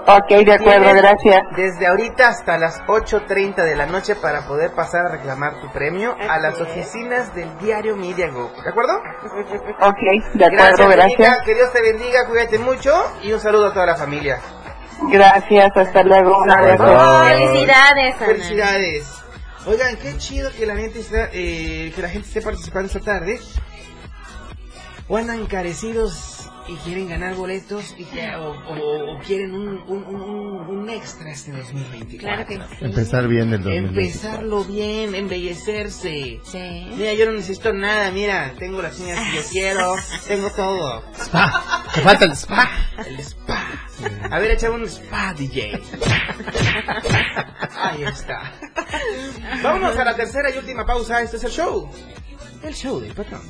Ok, 0.07 0.29
de 0.29 0.53
acuerdo, 0.55 0.85
Tienes 0.85 1.03
gracias. 1.03 1.43
Desde 1.57 1.87
ahorita 1.87 2.29
hasta 2.29 2.59
las 2.59 2.83
8.30 2.87 3.57
de 3.57 3.77
la 3.77 3.87
noche 3.87 4.17
para 4.17 4.47
poder 4.47 4.73
pasar 4.73 5.07
a 5.07 5.09
reclamar 5.11 5.61
tu 5.61 5.71
premio 5.71 6.17
a 6.29 6.39
las 6.39 6.55
es. 6.55 6.61
oficinas 6.63 7.35
del 7.35 7.57
diario 7.59 7.97
Media 7.97 8.27
Group. 8.29 8.51
¿De 8.63 8.71
acuerdo? 8.71 8.95
Ok, 9.81 9.99
de 10.35 10.45
acuerdo, 10.45 10.89
gracias. 10.89 11.43
Que 11.43 11.55
Dios 11.55 11.73
te 11.73 11.83
bendiga, 11.83 12.27
cuídate 12.27 12.59
mucho 12.59 12.93
y 13.23 13.33
un 13.33 13.41
saludo 13.41 13.69
a 13.69 13.73
toda 13.73 13.87
la 13.87 13.97
familia. 13.97 14.41
Gracias, 15.11 15.71
hasta 15.77 16.03
luego. 16.03 16.39
Un 16.43 16.51
abrazo. 16.51 16.85
Bye. 16.85 17.47
Felicidades, 17.47 18.17
Ana. 18.17 18.27
Felicidades. 18.27 19.17
Oigan, 19.67 19.97
qué 19.97 20.17
chido 20.17 20.51
que 20.53 20.65
la 20.67 20.75
gente 20.75 21.01
está, 21.01 21.29
eh, 21.33 21.93
que 21.95 22.03
la 22.03 22.09
gente 22.09 22.27
esté 22.29 22.41
participando 22.41 22.87
esta 22.87 23.01
tarde. 23.01 23.39
O 25.13 25.17
andan 25.17 25.41
encarecidos 25.41 26.37
y 26.69 26.77
quieren 26.77 27.09
ganar 27.09 27.35
boletos 27.35 27.95
y 27.99 28.05
que- 28.05 28.33
o, 28.37 28.51
o- 28.53 29.17
o 29.17 29.19
quieren 29.19 29.53
un, 29.53 29.69
un, 29.89 30.05
un- 30.05 30.69
un 30.69 30.89
extra 30.89 31.33
este 31.33 31.51
2024. 31.51 32.19
Claro 32.21 32.47
que 32.47 32.57
sí. 32.59 32.85
Empezar 32.85 33.27
bien 33.27 33.53
el 33.53 33.61
2020. 33.65 34.01
Empezarlo 34.01 34.65
bien, 34.65 35.15
embellecerse. 35.17 36.41
Sí. 36.45 36.93
Mira, 36.97 37.13
yo 37.15 37.27
no 37.27 37.33
necesito 37.33 37.73
nada, 37.73 38.13
mira, 38.13 38.55
tengo 38.57 38.81
las 38.83 39.01
uñas 39.01 39.19
que 39.31 39.37
yo 39.39 39.43
quiero, 39.51 39.97
tengo 40.29 40.49
todo. 40.51 41.03
Spa. 41.19 41.85
Te 41.93 42.01
falta 42.03 42.25
el 42.27 42.33
spa. 42.37 42.71
El 43.05 43.19
spa. 43.19 43.67
A 44.31 44.39
ver, 44.39 44.53
echame 44.53 44.77
un 44.77 44.85
spa, 44.87 45.35
DJ. 45.35 45.81
Ahí 47.77 48.05
está. 48.05 48.53
Vámonos 49.63 49.97
a 49.97 50.05
la 50.05 50.15
tercera 50.15 50.51
y 50.55 50.59
última 50.59 50.87
pausa. 50.87 51.21
Este 51.21 51.37
es 51.37 51.45
el 51.45 51.51
show. 51.51 51.91
El 52.63 52.75
show 52.75 53.01
del 53.01 53.13
patrón. 53.13 53.41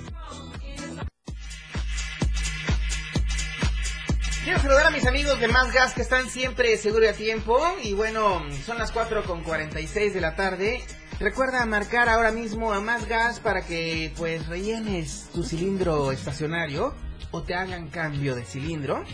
Quiero 4.50 4.62
saludar 4.62 4.88
a 4.88 4.90
mis 4.90 5.06
amigos 5.06 5.38
de 5.38 5.46
Más 5.46 5.72
Gas 5.72 5.94
que 5.94 6.02
están 6.02 6.28
siempre 6.28 6.76
seguro 6.76 7.04
y 7.04 7.08
a 7.08 7.12
tiempo. 7.12 7.56
Y 7.84 7.94
bueno, 7.94 8.42
son 8.66 8.78
las 8.78 8.90
4 8.90 9.22
con 9.22 9.44
46 9.44 10.12
de 10.12 10.20
la 10.20 10.34
tarde. 10.34 10.82
Recuerda 11.20 11.64
marcar 11.66 12.08
ahora 12.08 12.32
mismo 12.32 12.72
a 12.72 12.80
Más 12.80 13.06
Gas 13.06 13.38
para 13.38 13.64
que 13.64 14.12
pues 14.16 14.48
rellenes 14.48 15.28
tu 15.32 15.44
cilindro 15.44 16.10
estacionario 16.10 16.96
o 17.30 17.44
te 17.44 17.54
hagan 17.54 17.90
cambio 17.90 18.34
de 18.34 18.44
cilindro 18.44 19.04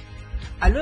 al 0.58 0.72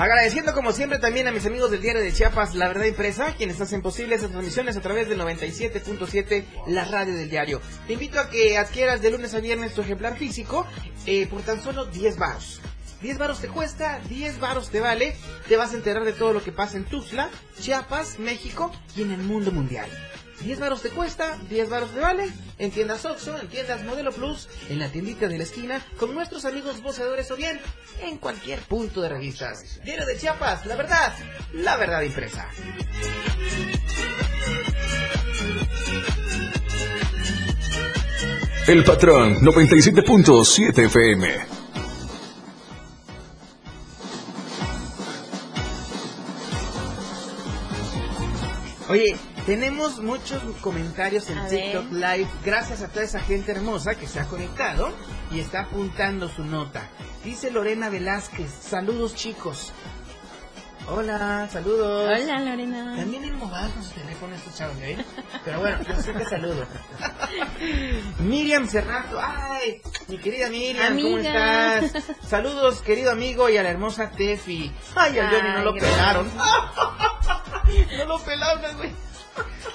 Agradeciendo 0.01 0.55
como 0.55 0.71
siempre 0.71 0.97
también 0.97 1.27
a 1.27 1.31
mis 1.31 1.45
amigos 1.45 1.69
del 1.69 1.79
diario 1.79 2.01
de 2.01 2.11
Chiapas, 2.11 2.55
La 2.55 2.67
Verdad 2.67 2.85
Impresa, 2.85 3.35
quienes 3.35 3.61
hacen 3.61 3.83
posible 3.83 4.15
esas 4.15 4.31
transmisiones 4.31 4.75
a 4.75 4.81
través 4.81 5.07
del 5.07 5.19
97.7, 5.21 6.43
la 6.65 6.85
radio 6.85 7.13
del 7.13 7.29
diario. 7.29 7.61
Te 7.85 7.93
invito 7.93 8.19
a 8.19 8.27
que 8.27 8.57
adquieras 8.57 9.03
de 9.03 9.11
lunes 9.11 9.35
a 9.35 9.39
viernes 9.41 9.75
tu 9.75 9.81
ejemplar 9.81 10.17
físico 10.17 10.65
eh, 11.05 11.27
por 11.27 11.43
tan 11.43 11.61
solo 11.61 11.85
10 11.85 12.17
baros. 12.17 12.61
10 13.03 13.19
varos 13.19 13.41
te 13.41 13.47
cuesta, 13.47 13.99
10 14.09 14.39
varos 14.39 14.71
te 14.71 14.79
vale, 14.79 15.15
te 15.47 15.55
vas 15.55 15.71
a 15.71 15.75
enterar 15.75 16.03
de 16.03 16.13
todo 16.13 16.33
lo 16.33 16.43
que 16.43 16.51
pasa 16.51 16.77
en 16.77 16.85
Tuxtla, 16.85 17.29
Chiapas, 17.59 18.17
México 18.17 18.71
y 18.95 19.03
en 19.03 19.11
el 19.11 19.19
mundo 19.19 19.51
mundial. 19.51 19.87
10 20.43 20.59
varos 20.59 20.81
te 20.81 20.89
cuesta, 20.89 21.37
10 21.49 21.69
varos 21.69 21.91
te 21.91 21.99
vale, 21.99 22.27
en 22.57 22.71
tiendas 22.71 23.05
Oxxo, 23.05 23.37
en 23.39 23.47
tiendas 23.47 23.83
Modelo 23.83 24.11
Plus, 24.11 24.47
en 24.69 24.79
la 24.79 24.89
tiendita 24.89 25.27
de 25.27 25.37
la 25.37 25.43
esquina, 25.43 25.85
con 25.97 26.13
nuestros 26.13 26.45
amigos 26.45 26.81
voceadores 26.81 27.29
o 27.31 27.35
bien 27.35 27.59
en 28.01 28.17
cualquier 28.17 28.59
punto 28.59 29.01
de 29.01 29.09
revistas. 29.09 29.81
Diario 29.83 30.05
de 30.05 30.17
Chiapas, 30.17 30.65
la 30.65 30.75
verdad, 30.75 31.13
la 31.53 31.77
verdad 31.77 32.01
impresa. 32.01 32.49
El 38.67 38.83
patrón 38.83 39.41
97.7 39.41 40.85
FM. 40.85 41.61
Oye, 48.91 49.15
tenemos 49.45 49.99
muchos 49.99 50.41
comentarios 50.61 51.29
en 51.29 51.37
A 51.37 51.47
TikTok 51.47 51.89
ver. 51.91 52.17
Live 52.17 52.29
gracias 52.43 52.81
a 52.81 52.87
toda 52.87 53.03
esa 53.03 53.19
gente 53.19 53.51
hermosa 53.51 53.95
que 53.95 54.07
se 54.07 54.19
ha 54.19 54.25
conectado 54.25 54.91
y 55.31 55.39
está 55.39 55.61
apuntando 55.61 56.29
su 56.29 56.43
nota. 56.43 56.87
Dice 57.23 57.51
Lorena 57.51 57.89
Velázquez, 57.89 58.51
saludos 58.51 59.15
chicos. 59.15 59.71
Hola, 60.87 61.47
saludos. 61.51 62.09
Hola, 62.09 62.39
Lorena. 62.39 62.95
También 62.97 63.23
en 63.23 63.37
mobados 63.37 63.71
sus 63.75 63.93
teléfonos 63.93 64.39
estos 64.39 64.55
chavos, 64.55 64.75
¿eh? 64.81 64.97
Pero 65.45 65.59
bueno, 65.59 65.77
yo 65.87 65.95
siempre 66.01 66.25
saludo. 66.25 66.65
Miriam 68.19 68.67
Cerrato, 68.67 69.19
ay, 69.21 69.79
mi 70.07 70.17
querida 70.17 70.49
Miriam, 70.49 70.99
¿cómo 70.99 71.17
estás? 71.19 72.03
Saludos, 72.27 72.81
querido 72.81 73.11
amigo, 73.11 73.47
y 73.49 73.57
a 73.57 73.63
la 73.63 73.69
hermosa 73.69 74.09
Tefi. 74.09 74.71
Ay, 74.95 75.19
al 75.19 75.29
Johnny 75.29 75.49
no 75.49 75.63
lo 75.65 75.73
gracias. 75.73 75.93
pelaron. 75.93 76.31
no 77.97 78.05
lo 78.05 78.19
pelaron, 78.23 78.77
güey. 78.77 78.91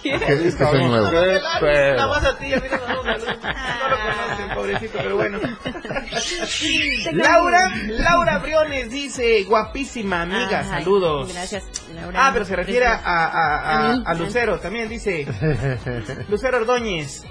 ¿Qué 0.03 0.37
dices 0.37 0.55
que 0.55 0.65
soy 0.65 0.85
nuevo? 0.85 1.11
Nada 1.11 2.07
más 2.07 2.25
a 2.25 2.39
ti, 2.39 2.53
a 2.53 2.57
mí 2.59 2.63
no 2.71 3.03
la 3.03 3.17
luz. 3.17 3.27
No 3.27 3.89
lo 3.89 3.97
conocen, 3.99 4.55
pobrecito, 4.55 4.99
pero 4.99 5.17
bueno. 5.17 5.41
Laura, 7.13 7.71
Laura 7.89 8.39
Briones 8.39 8.91
dice, 8.91 9.43
guapísima 9.45 10.23
amiga, 10.23 10.61
Ay, 10.61 10.67
saludos. 10.85 11.33
Gracias, 11.33 11.65
Laura. 11.95 12.27
Ah, 12.27 12.31
pero 12.33 12.45
se 12.45 12.55
refiere 12.55 12.87
a, 12.87 12.95
a, 12.95 13.27
a, 13.27 13.91
a 14.05 14.15
Lucero, 14.15 14.61
también 14.61 14.89
dice. 14.89 15.27
Lucero 16.29 16.59
Ordóñez. 16.59 17.25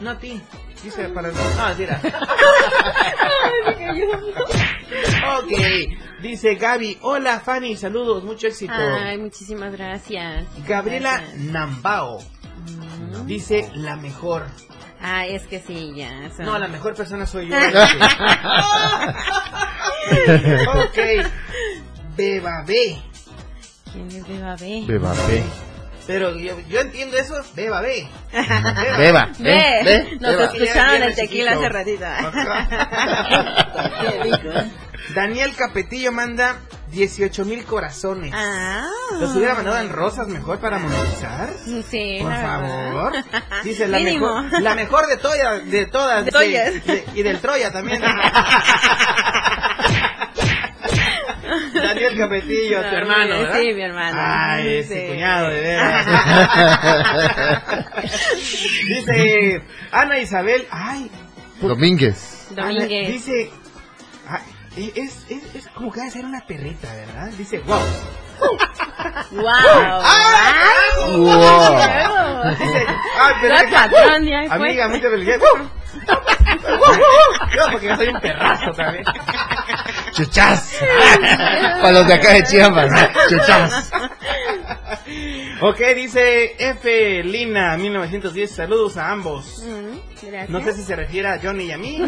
No 0.00 0.10
a 0.10 0.18
ti. 0.18 0.40
Dice 0.82 1.08
para 1.10 1.28
el... 1.28 1.34
Ah, 1.58 1.74
mira. 1.78 2.00
ok. 5.38 5.52
Dice 6.22 6.54
Gaby. 6.54 6.98
Hola, 7.02 7.40
Fanny. 7.40 7.76
Saludos. 7.76 8.24
Mucho 8.24 8.46
éxito. 8.46 8.72
Ay, 8.74 9.18
muchísimas 9.18 9.72
gracias. 9.72 10.46
Gabriela 10.66 11.18
Gracias. 11.18 11.38
Nambao. 11.40 12.20
Mm. 12.20 13.26
Dice 13.26 13.70
la 13.74 13.96
mejor. 13.96 14.46
Ah, 15.00 15.26
es 15.26 15.46
que 15.48 15.58
sí, 15.60 15.92
ya. 15.96 16.30
son- 16.36 16.46
No, 16.46 16.58
la 16.58 16.68
mejor 16.68 16.94
persona 16.94 17.26
soy 17.26 17.48
yo. 17.48 17.56
ok. 20.84 20.98
Beba 22.16 22.62
B. 22.66 22.96
¿Quién 23.92 24.08
es 24.08 24.26
Beba 24.28 24.56
B? 24.56 24.84
Beba. 24.86 25.12
Pero 26.06 26.36
yo, 26.36 26.58
yo 26.68 26.80
entiendo 26.80 27.16
eso. 27.16 27.34
Beba 27.54 27.80
B. 27.80 28.08
Beba, 28.98 29.28
Ve, 29.38 29.44
ve, 29.44 29.82
ve. 29.84 30.08
nos 30.20 30.30
Beba. 30.32 30.44
escucharon 30.44 31.02
el 31.02 31.14
tequila 31.14 31.52
hace 31.52 31.68
ratito. 31.68 32.04
¿eh? 34.04 34.70
Daniel 35.14 35.54
Capetillo 35.56 36.12
manda 36.12 36.56
18 36.90 37.44
mil 37.44 37.64
corazones. 37.64 38.32
Ah. 38.34 38.86
¿Los 39.18 39.34
hubiera 39.36 39.54
mandado 39.54 39.78
en 39.78 39.88
rosas 39.90 40.28
mejor 40.28 40.58
para 40.58 40.78
monetizar? 40.78 41.50
Sí, 41.88 42.18
Por 42.22 42.32
favor. 42.34 43.12
Dice 43.64 43.88
la 43.88 43.98
Mínimo. 43.98 44.42
mejor, 44.42 44.62
la 44.62 44.74
mejor 44.74 45.06
de 45.06 45.16
todas, 45.16 45.70
de 45.70 45.86
todas. 45.86 46.24
De- 46.26 47.04
y 47.14 47.22
del 47.22 47.40
Troya 47.40 47.72
también. 47.72 48.00
Daniel 51.74 52.16
Capetillo, 52.18 52.80
tu 52.80 52.94
hermano, 52.96 53.34
¿verdad? 53.38 53.58
Sí, 53.60 53.72
mi 53.74 53.82
hermano. 53.82 54.18
Ay, 54.20 54.76
ese 54.78 55.00
Sí. 55.02 55.06
cuñado 55.12 55.48
de 55.48 55.60
veras. 55.60 56.06
Dice 58.88 59.62
Ana 59.90 60.18
Isabel, 60.18 60.66
ay, 60.70 61.10
Domínguez. 61.60 62.48
Ana, 62.56 62.66
Domínguez. 62.72 63.08
dice, 63.12 63.50
ay, 64.28 64.92
es, 64.96 65.26
es, 65.30 65.54
es 65.54 65.68
como 65.68 65.90
que 65.92 66.00
va 66.00 66.06
a 66.06 66.10
ser 66.10 66.24
una 66.24 66.40
perrita, 66.46 66.88
¿verdad? 66.94 67.28
Dice, 67.38 67.58
wow. 67.60 67.80
¡Wow! 69.30 69.42
Wow. 71.18 72.50
Dice, 72.50 72.86
ay, 73.20 73.34
pero 73.40 73.54
patrón 73.70 74.24
ya 74.26 74.42
fue. 74.48 74.56
Amiga, 74.56 74.88
muchas 74.88 75.10
felicidades. 75.10 75.42
Yo, 77.54 77.62
porque 77.70 77.86
yo 77.86 77.96
soy 77.96 78.08
un 78.08 78.20
perrazo 78.20 78.70
también. 78.76 79.04
Chuchas. 80.12 80.78
Para 81.82 81.92
los 81.92 82.06
de 82.06 82.14
acá 82.14 82.34
de 82.34 82.42
Chiapas. 82.44 82.90
Chuchas. 83.28 83.90
Ok, 85.60 85.80
dice 85.94 86.54
F. 86.58 87.22
Lina 87.24 87.76
1910. 87.76 88.50
Saludos 88.50 88.96
a 88.96 89.10
ambos. 89.10 89.64
Gracias. 90.22 90.50
No 90.50 90.62
sé 90.62 90.72
si 90.74 90.82
se 90.84 90.94
refiere 90.94 91.26
a 91.28 91.40
Johnny 91.42 91.64
y 91.64 91.72
a 91.72 91.78
mí, 91.78 91.98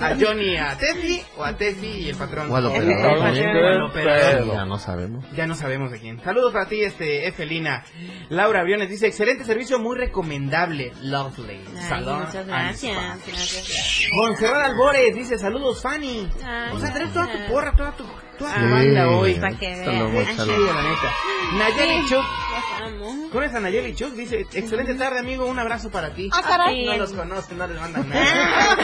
a 0.00 0.14
Johnny 0.20 0.56
a 0.56 0.76
Tefi 0.78 1.20
o 1.36 1.42
a 1.42 1.56
Tefi 1.56 1.86
y 1.86 2.08
el 2.10 2.16
patrón. 2.16 2.48
O 2.48 2.54
al 2.56 2.66
O 2.66 2.70
operador. 2.70 3.26
al 3.26 3.82
operador. 3.82 4.46
Ya 4.54 4.64
no 4.64 4.78
sabemos. 4.78 5.24
Ya 5.34 5.46
no 5.48 5.54
sabemos 5.56 5.90
de 5.90 5.98
quién. 5.98 6.22
Saludos 6.22 6.52
para 6.52 6.66
ti, 6.68 6.82
este, 6.82 7.26
Efelina. 7.26 7.84
Laura 8.28 8.62
Briones 8.62 8.88
dice, 8.88 9.08
excelente 9.08 9.44
servicio, 9.44 9.80
muy 9.80 9.96
recomendable. 9.98 10.92
Lovely. 11.02 11.60
Ay, 11.76 11.82
Salón 11.88 12.20
muchas 12.26 12.46
gracias. 12.46 12.96
Gracias. 13.26 14.08
Montserrat 14.14 14.66
Albores 14.66 15.12
dice, 15.14 15.36
saludos, 15.36 15.82
Fanny. 15.82 16.28
Ay, 16.44 16.70
o 16.76 16.78
sea, 16.78 16.92
traes 16.92 17.12
toda 17.12 17.26
tu 17.26 17.32
gracias. 17.32 17.50
porra, 17.50 17.72
toda 17.72 17.92
tu, 17.96 18.04
tu 18.48 18.60
Sí. 18.60 18.70
banda 18.70 19.08
hoy. 19.08 19.34
Para 19.34 19.58
que 19.58 19.66
vean. 19.76 20.14
la 20.14 20.82
neta. 20.82 21.12
Nayeli 21.58 22.08
Chuk. 22.08 22.22
Los 22.22 22.82
amo. 22.86 23.28
¿Conoces 23.30 23.54
a 23.56 23.60
Nayeli 23.60 23.94
Chuk? 23.94 24.12
Dice, 24.14 24.46
excelente 24.52 24.94
tarde, 24.94 25.18
amigo, 25.20 25.46
un 25.46 25.58
abrazo 25.58 25.90
para 25.90 26.10
ti. 26.14 26.28
Ah, 26.32 26.42
caray. 26.46 26.84
No 26.86 26.96
los 26.96 27.12
conocen, 27.12 27.58
no 27.58 27.66
les 27.66 27.80
mandan 27.80 28.08
nada. 28.08 28.76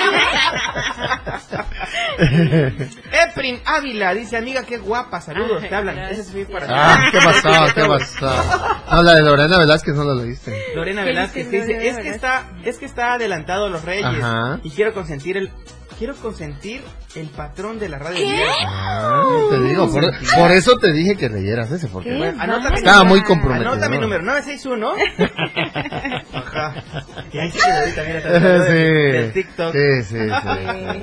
Eprin 3.29 3.61
Ávila 3.65 4.15
dice, 4.15 4.37
amiga, 4.37 4.63
qué 4.65 4.79
guapa, 4.79 5.21
saludos, 5.21 5.63
Ay, 5.63 5.69
te 5.69 5.75
hablan. 5.75 5.97
gracias. 5.97 6.29
Ese 6.29 6.41
es 6.43 6.49
para 6.51 6.67
ti. 6.67 6.73
Ah, 6.77 6.97
¿qué 7.13 7.19
pasó? 7.19 7.75
¿Qué 7.75 7.85
pasó? 7.87 8.79
No, 8.91 9.03
la 9.03 9.15
de 9.15 9.23
Lorena 9.23 9.59
Velázquez 9.59 9.95
no 9.95 10.05
la 10.05 10.15
leíste. 10.23 10.57
Lorena 10.75 11.03
¿Qué 11.03 11.09
Velázquez 11.09 11.51
dice 11.51 11.89
es 11.89 11.99
que 11.99 12.09
está, 12.09 12.45
es 12.65 12.79
que 12.79 12.87
está 12.87 13.15
adelantado 13.15 13.69
los 13.69 13.85
reyes 13.85 14.05
Ajá. 14.07 14.61
y 14.63 14.71
quiero 14.71 14.93
consentir 14.95 15.37
el, 15.37 15.51
quiero 15.99 16.15
consentir 16.17 16.81
el 17.17 17.27
patrón 17.29 17.79
de 17.79 17.89
la 17.89 17.99
radio. 17.99 18.25
Ah, 18.67 19.25
te 19.51 19.61
digo, 19.61 19.91
por, 19.91 20.05
por 20.37 20.51
eso 20.53 20.79
te 20.79 20.93
dije 20.93 21.17
que 21.17 21.29
leyeras 21.29 21.71
ese, 21.73 21.89
porque 21.89 22.11
¿Qué? 22.11 22.17
Bueno, 22.17 22.75
estaba 22.75 23.05
muy 23.05 23.23
comprometido. 23.23 23.73
Anota 23.73 23.89
mi 23.89 23.99
número, 23.99 24.23
961. 24.23 24.93
Ajá. 26.33 26.75
Y 27.33 27.39
ahí 27.39 27.51
se 27.51 27.59
quedó 27.59 27.79
ahorita, 27.79 28.03
mira, 28.05 28.21
Sí. 28.67 28.73
del 28.73 29.33
TikTok. 29.33 29.73
Sí, 29.73 30.03
sí, 30.05 30.17
sí. 30.29 31.03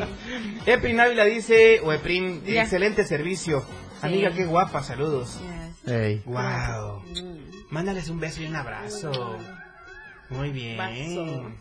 Eprin 0.71 0.99
Ávila 0.99 1.25
dice, 1.25 1.81
o 1.83 1.91
Eprin, 1.91 2.43
Ya. 2.45 2.63
excelente 2.63 3.03
servicio. 3.05 3.63
Amiga, 4.01 4.31
qué 4.31 4.45
guapa, 4.45 4.81
saludos. 4.83 5.39
Yes. 5.85 5.93
Ey. 5.93 6.21
Wow. 6.25 7.01
Mm. 7.01 7.35
Mándales 7.69 8.09
un 8.09 8.19
beso 8.19 8.41
y 8.41 8.47
un 8.47 8.55
abrazo. 8.55 9.37
Muy 10.29 10.49
bien. 10.51 10.77
Vaso. 10.77 11.51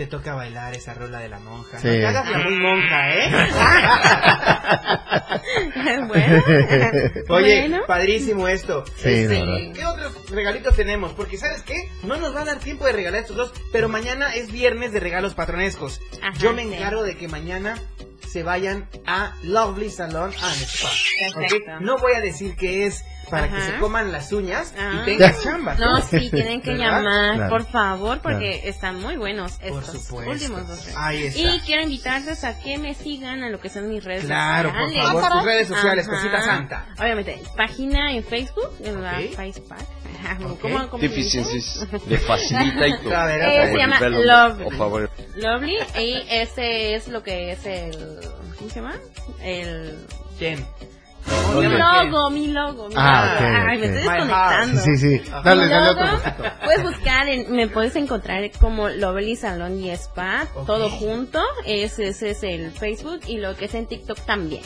Te 0.00 0.06
toca 0.06 0.34
bailar 0.34 0.74
esa 0.74 0.94
rola 0.94 1.18
de 1.18 1.28
la 1.28 1.38
monja. 1.40 1.78
Sí. 1.78 1.88
No 1.88 1.92
te 1.92 2.06
hagas 2.06 2.30
la 2.30 2.38
muy 2.38 2.56
monja, 2.60 3.14
¿eh? 3.14 3.30
bueno. 6.08 6.42
Oye, 7.28 7.60
Bueno. 7.68 7.80
padrísimo 7.86 8.48
esto. 8.48 8.82
Sí, 8.96 9.10
Este. 9.10 9.72
¿Qué 9.74 9.84
otros 9.84 10.30
regalitos 10.30 10.74
tenemos? 10.74 11.12
Porque, 11.12 11.36
¿sabes 11.36 11.60
qué? 11.64 11.90
No 12.02 12.16
nos 12.16 12.34
va 12.34 12.40
a 12.40 12.44
dar 12.46 12.60
tiempo 12.60 12.86
de 12.86 12.92
regalar 12.92 13.20
estos 13.20 13.36
dos, 13.36 13.52
pero 13.72 13.90
mañana 13.90 14.34
es 14.34 14.50
viernes 14.50 14.92
de 14.92 15.00
regalos 15.00 15.34
patronescos. 15.34 16.00
Ajá, 16.22 16.32
Yo 16.38 16.54
me 16.54 16.62
sí. 16.62 16.72
encargo 16.72 17.02
de 17.02 17.18
que 17.18 17.28
mañana 17.28 17.76
se 18.26 18.42
vayan 18.42 18.88
a 19.06 19.36
Lovely 19.42 19.90
Salon 19.90 20.32
and 20.32 20.62
Spa. 20.62 20.88
Perfecto. 21.34 21.72
¿ok? 21.74 21.80
No 21.82 21.98
voy 21.98 22.14
a 22.14 22.20
decir 22.20 22.56
que 22.56 22.86
es 22.86 23.04
para 23.30 23.48
que 23.48 23.56
Ajá. 23.56 23.66
se 23.66 23.78
coman 23.78 24.12
las 24.12 24.32
uñas 24.32 24.74
Ah. 24.78 25.00
y 25.02 25.04
tengan 25.06 25.34
chamba. 25.42 25.74
No, 25.76 26.00
sí, 26.02 26.30
tienen 26.30 26.60
que 26.60 26.72
¿Verdad? 26.72 27.02
llamar, 27.02 27.34
Claro. 27.36 27.50
por 27.50 27.66
favor, 27.66 28.20
porque 28.20 28.68
están 28.68 29.00
muy 29.00 29.16
buenos 29.16 29.52
Por 29.52 29.82
estos 29.82 30.02
supuesto. 30.04 30.30
últimos 30.32 30.66
dos. 30.68 30.84
regalos. 30.86 31.06
Ahí 31.08 31.24
está. 31.24 31.40
Y 31.40 31.60
quiero 31.60 31.82
invitarles 31.82 32.44
a 32.44 32.58
que 32.58 32.78
me 32.78 32.94
sigan 32.94 33.42
a 33.42 33.48
lo 33.50 33.60
que 33.60 33.68
son 33.70 33.88
mis 33.88 34.04
redes 34.04 34.24
Claro, 34.24 34.70
por 34.72 34.80
sociales. 34.88 35.12
favor, 35.12 35.32
tus 35.32 35.44
redes 35.44 35.68
sociales, 35.68 36.08
Ajá. 36.08 36.16
cosita 36.16 36.42
santa. 36.42 36.86
Obviamente, 36.98 37.42
página 37.56 38.12
en 38.12 38.24
Facebook, 38.24 38.70
en 38.82 39.02
la 39.02 39.18
Ok. 39.18 39.34
Facebook. 39.36 39.66
Ok. 40.44 40.60
¿Cómo, 40.60 40.88
cómo? 40.90 41.00
Deficiencies 41.02 41.86
le 42.06 42.18
facilita 42.18 42.86
y 42.86 42.98
todo. 42.98 43.10
Eh, 43.30 43.68
se 43.72 43.76
llama 43.78 44.00
Lovely. 44.00 44.64
Por 44.64 44.76
favor. 44.76 45.10
Lovely, 45.36 45.76
y 45.98 46.22
ese 46.30 46.94
es 46.94 47.08
lo 47.08 47.22
que 47.22 47.52
es 47.52 47.64
el. 47.64 48.20
¿Cómo 48.58 48.68
se 48.70 48.76
llama? 48.76 48.94
El. 49.42 49.96
¿Quién? 50.38 50.64
Mi 51.54 51.66
logo, 51.68 52.30
mi 52.30 52.46
logo. 52.48 52.88
mi 52.88 52.94
Ah, 52.96 53.38
logo. 53.40 53.56
Ay, 53.68 53.78
me 53.78 53.86
estoy 53.86 54.02
desconectando. 54.02 54.80
Sí, 54.82 54.96
sí. 54.96 55.22
Dale, 55.44 55.68
dale 55.68 55.90
otro 55.90 56.06
poquito. 56.18 56.44
Puedes 56.64 56.82
buscar, 56.82 57.28
en- 57.28 57.52
me 57.52 57.66
puedes 57.68 57.96
encontrar 57.96 58.50
como 58.60 58.88
Lovely 58.88 59.36
Salón 59.36 59.78
y 59.80 59.90
Spa, 59.90 60.46
todo 60.66 60.88
junto. 60.90 61.42
Ese, 61.66 62.08
ese 62.08 62.30
es 62.30 62.42
el 62.42 62.70
Facebook 62.72 63.20
y 63.26 63.38
lo 63.38 63.56
que 63.56 63.64
es 63.66 63.74
en 63.74 63.86
TikTok 63.86 64.18
también. 64.20 64.62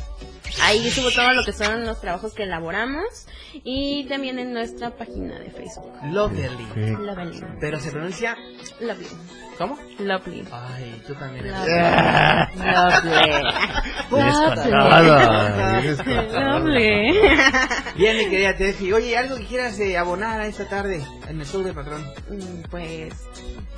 Ahí 0.63 0.91
subo 0.91 1.11
todo 1.11 1.33
lo 1.33 1.45
que 1.45 1.53
son 1.53 1.85
los 1.85 2.01
trabajos 2.01 2.33
que 2.35 2.45
elaboramos 2.45 3.27
y 3.65 4.07
también 4.09 4.39
en 4.39 4.53
nuestra 4.53 4.91
página 4.91 5.39
de 5.39 5.51
Facebook. 5.51 5.93
Lovely. 6.11 6.49
Lovely. 6.99 7.41
Pero 7.61 7.81
se 7.81 7.91
pronuncia. 7.91 8.37
Lovely. 8.81 9.07
¿Cómo? 9.59 9.79
Lovely. 10.01 10.45
Ay, 10.53 11.01
tú 11.07 11.15
también. 11.15 11.47
eres- 11.47 11.67
Lovely. 12.57 13.43
Descarada. 15.83 16.59
Lovely. 16.59 17.19
Bien, 17.97 18.17
mi 18.19 18.29
querida 18.29 18.57
Tefi. 18.57 18.93
Oye, 18.93 19.17
algo 19.17 19.37
que 19.37 19.47
quieras 19.47 19.79
eh, 19.81 19.97
abonar 19.97 20.41
a 20.41 20.47
esta 20.47 20.69
tarde 20.69 21.05
en 21.29 21.41
el 21.41 21.47
show 21.47 21.63
de 21.63 21.73
patrón. 21.73 22.03
Mm, 22.29 22.63
Pues 22.71 23.15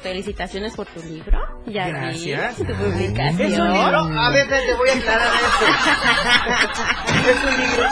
felicitaciones 0.02 0.74
por 0.74 0.86
tu 0.86 1.02
libro. 1.02 1.38
Ya 1.66 1.88
Gracias. 1.88 2.58
vi 2.58 2.64
tu 2.64 2.72
publicación. 2.74 3.52
Es 3.52 3.58
un 3.58 3.72
libro. 3.72 3.98
A 4.18 4.30
ver, 4.30 4.48
te 4.48 4.74
voy 4.74 4.88
a 4.88 4.92
aclarar 4.94 5.30
esto. 5.34 5.66
es 7.28 7.44
un 7.44 7.56
libro. 7.60 7.88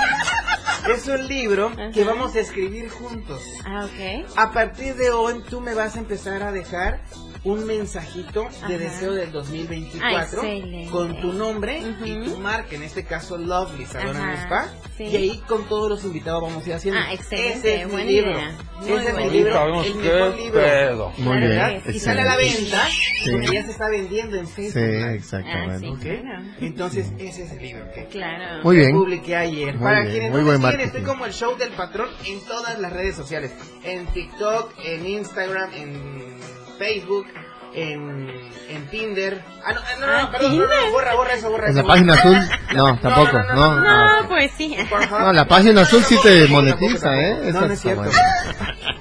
Es 0.94 1.08
un 1.08 1.28
libro 1.28 1.72
que 1.92 2.04
vamos 2.04 2.34
a 2.34 2.40
escribir 2.40 2.90
juntos. 2.90 3.42
Ah, 3.64 3.86
ok. 3.86 4.36
A 4.36 4.52
partir 4.52 4.94
de 4.96 5.10
hoy 5.10 5.42
tú 5.48 5.60
me 5.60 5.74
vas 5.74 5.96
a 5.96 5.98
empezar 5.98 6.42
a 6.42 6.52
dejar 6.52 7.00
un 7.44 7.66
mensajito 7.66 8.42
de 8.66 8.74
Ajá. 8.74 8.78
deseo 8.78 9.12
del 9.12 9.30
2024 9.30 10.00
Ah, 10.18 10.22
excelente. 10.22 10.90
con 10.90 11.20
tu 11.20 11.32
nombre 11.34 11.78
y 12.04 12.24
tu 12.24 12.38
marca, 12.38 12.74
en 12.74 12.82
este 12.82 13.04
caso 13.04 13.36
Lovely 13.36 13.84
Salón 13.84 14.16
and 14.16 14.38
Spa. 14.44 14.68
sí. 14.96 15.04
Y 15.04 15.16
ahí 15.16 15.42
con 15.46 15.68
todos 15.68 15.90
los 15.90 16.04
invitados 16.04 16.40
vamos 16.42 16.64
a 16.64 16.68
ir 16.70 16.74
haciendo. 16.74 17.00
Ah, 17.00 17.12
excelente, 17.12 17.58
Ese 17.74 17.82
es 17.82 17.92
mi 17.92 18.04
libro. 18.04 18.30
idea. 18.32 18.58
Ese 18.82 18.94
es 19.08 19.14
mi 19.16 19.30
libro, 19.30 19.82
el 19.84 19.94
mejor 19.94 20.36
libro. 20.38 20.52
pedo. 20.60 21.12
Muy 21.18 21.36
bien. 21.38 21.82
que 21.82 21.92
Y 21.92 21.98
sale 22.00 22.22
a 22.22 22.24
la 22.24 22.36
venta 22.36 22.86
Sí. 23.24 23.30
porque 23.30 23.46
ya 23.52 23.64
se 23.64 23.70
está 23.70 23.88
vendiendo 23.90 24.36
en 24.38 24.46
Sí, 24.46 24.52
Facebook. 24.70 24.82
Ah, 25.04 25.10
sí, 25.10 25.16
exactamente. 25.16 26.20
claro. 26.22 26.44
Entonces, 26.60 27.12
ese 27.18 27.42
es 27.44 27.52
el 27.52 27.62
libro. 27.62 27.84
¿ok? 27.84 28.08
Claro. 28.10 28.62
Muy 28.64 28.76
bien. 28.76 28.92
publiqué 28.92 29.36
ayer. 29.36 29.74
Muy 29.74 29.82
Para 29.84 30.00
bien, 30.00 30.12
quienes 30.12 30.30
muy 30.30 30.40
no 30.40 30.46
me 30.46 30.52
siguen, 30.54 30.62
marketing. 30.62 30.86
estoy 30.86 31.02
como 31.02 31.26
el 31.26 31.32
show 31.32 31.56
del 31.58 31.72
patrón 31.72 32.08
en 32.26 32.40
todas 32.46 32.78
las 32.78 32.92
redes 32.92 33.14
sociales. 33.16 33.52
En 33.84 34.06
TikTok, 34.06 34.72
en 34.84 35.06
Instagram, 35.06 35.70
en 35.74 36.34
Facebook, 36.78 37.26
en, 37.74 38.30
en 38.68 38.86
Tinder. 38.88 39.42
Ah, 39.64 39.72
no, 39.72 39.80
no, 40.00 40.06
no, 40.06 40.12
Ah, 40.18 40.30
perdón, 40.30 40.58
no, 40.58 40.64
no, 40.66 40.90
borra, 40.92 41.14
borra 41.14 41.34
eso, 41.34 41.50
borra 41.50 41.64
¿En 41.66 41.72
eso. 41.72 41.82
la 41.82 41.88
página 41.88 42.14
azul? 42.14 42.38
No, 42.74 42.98
tampoco. 43.00 43.32
no, 43.38 43.44
no, 43.54 43.54
No, 43.54 43.80
No, 43.80 44.22
no. 44.22 44.28
pues 44.28 44.52
sí. 44.56 44.76
No, 45.10 45.32
la 45.32 45.44
página 45.46 45.80
azul 45.82 46.02
sí 46.04 46.16
te 46.22 46.46
monetiza, 46.48 47.10
tampoco. 47.10 47.20
¿eh? 47.20 47.38
No, 47.42 47.48
Esa 47.48 47.60
no 47.66 47.72
es 47.72 47.80
cierto. 47.80 48.02
buena. 48.04 48.18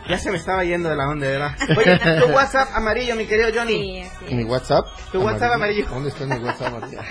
Ya 0.10 0.18
se 0.18 0.32
me 0.32 0.38
estaba 0.38 0.64
yendo 0.66 0.90
de 0.90 0.96
la 0.98 1.08
onda, 1.08 1.28
¿verdad? 1.28 1.52
Oye, 1.78 2.00
tu 2.22 2.32
WhatsApp 2.34 2.70
amarillo, 2.76 3.16
mi 3.16 3.26
querido 3.26 3.50
Johnny. 3.56 4.04
Sí, 4.28 4.36
¿Mi. 4.36 4.44
WhatsApp? 4.44 4.86
Tu 5.12 5.22
WhatsApp 5.22 5.54
amarillo. 5.54 5.86
¿Dónde 5.90 6.10
está 6.10 6.26
mi 6.26 6.36
WhatsApp 6.44 6.74
amarillo? 6.76 7.02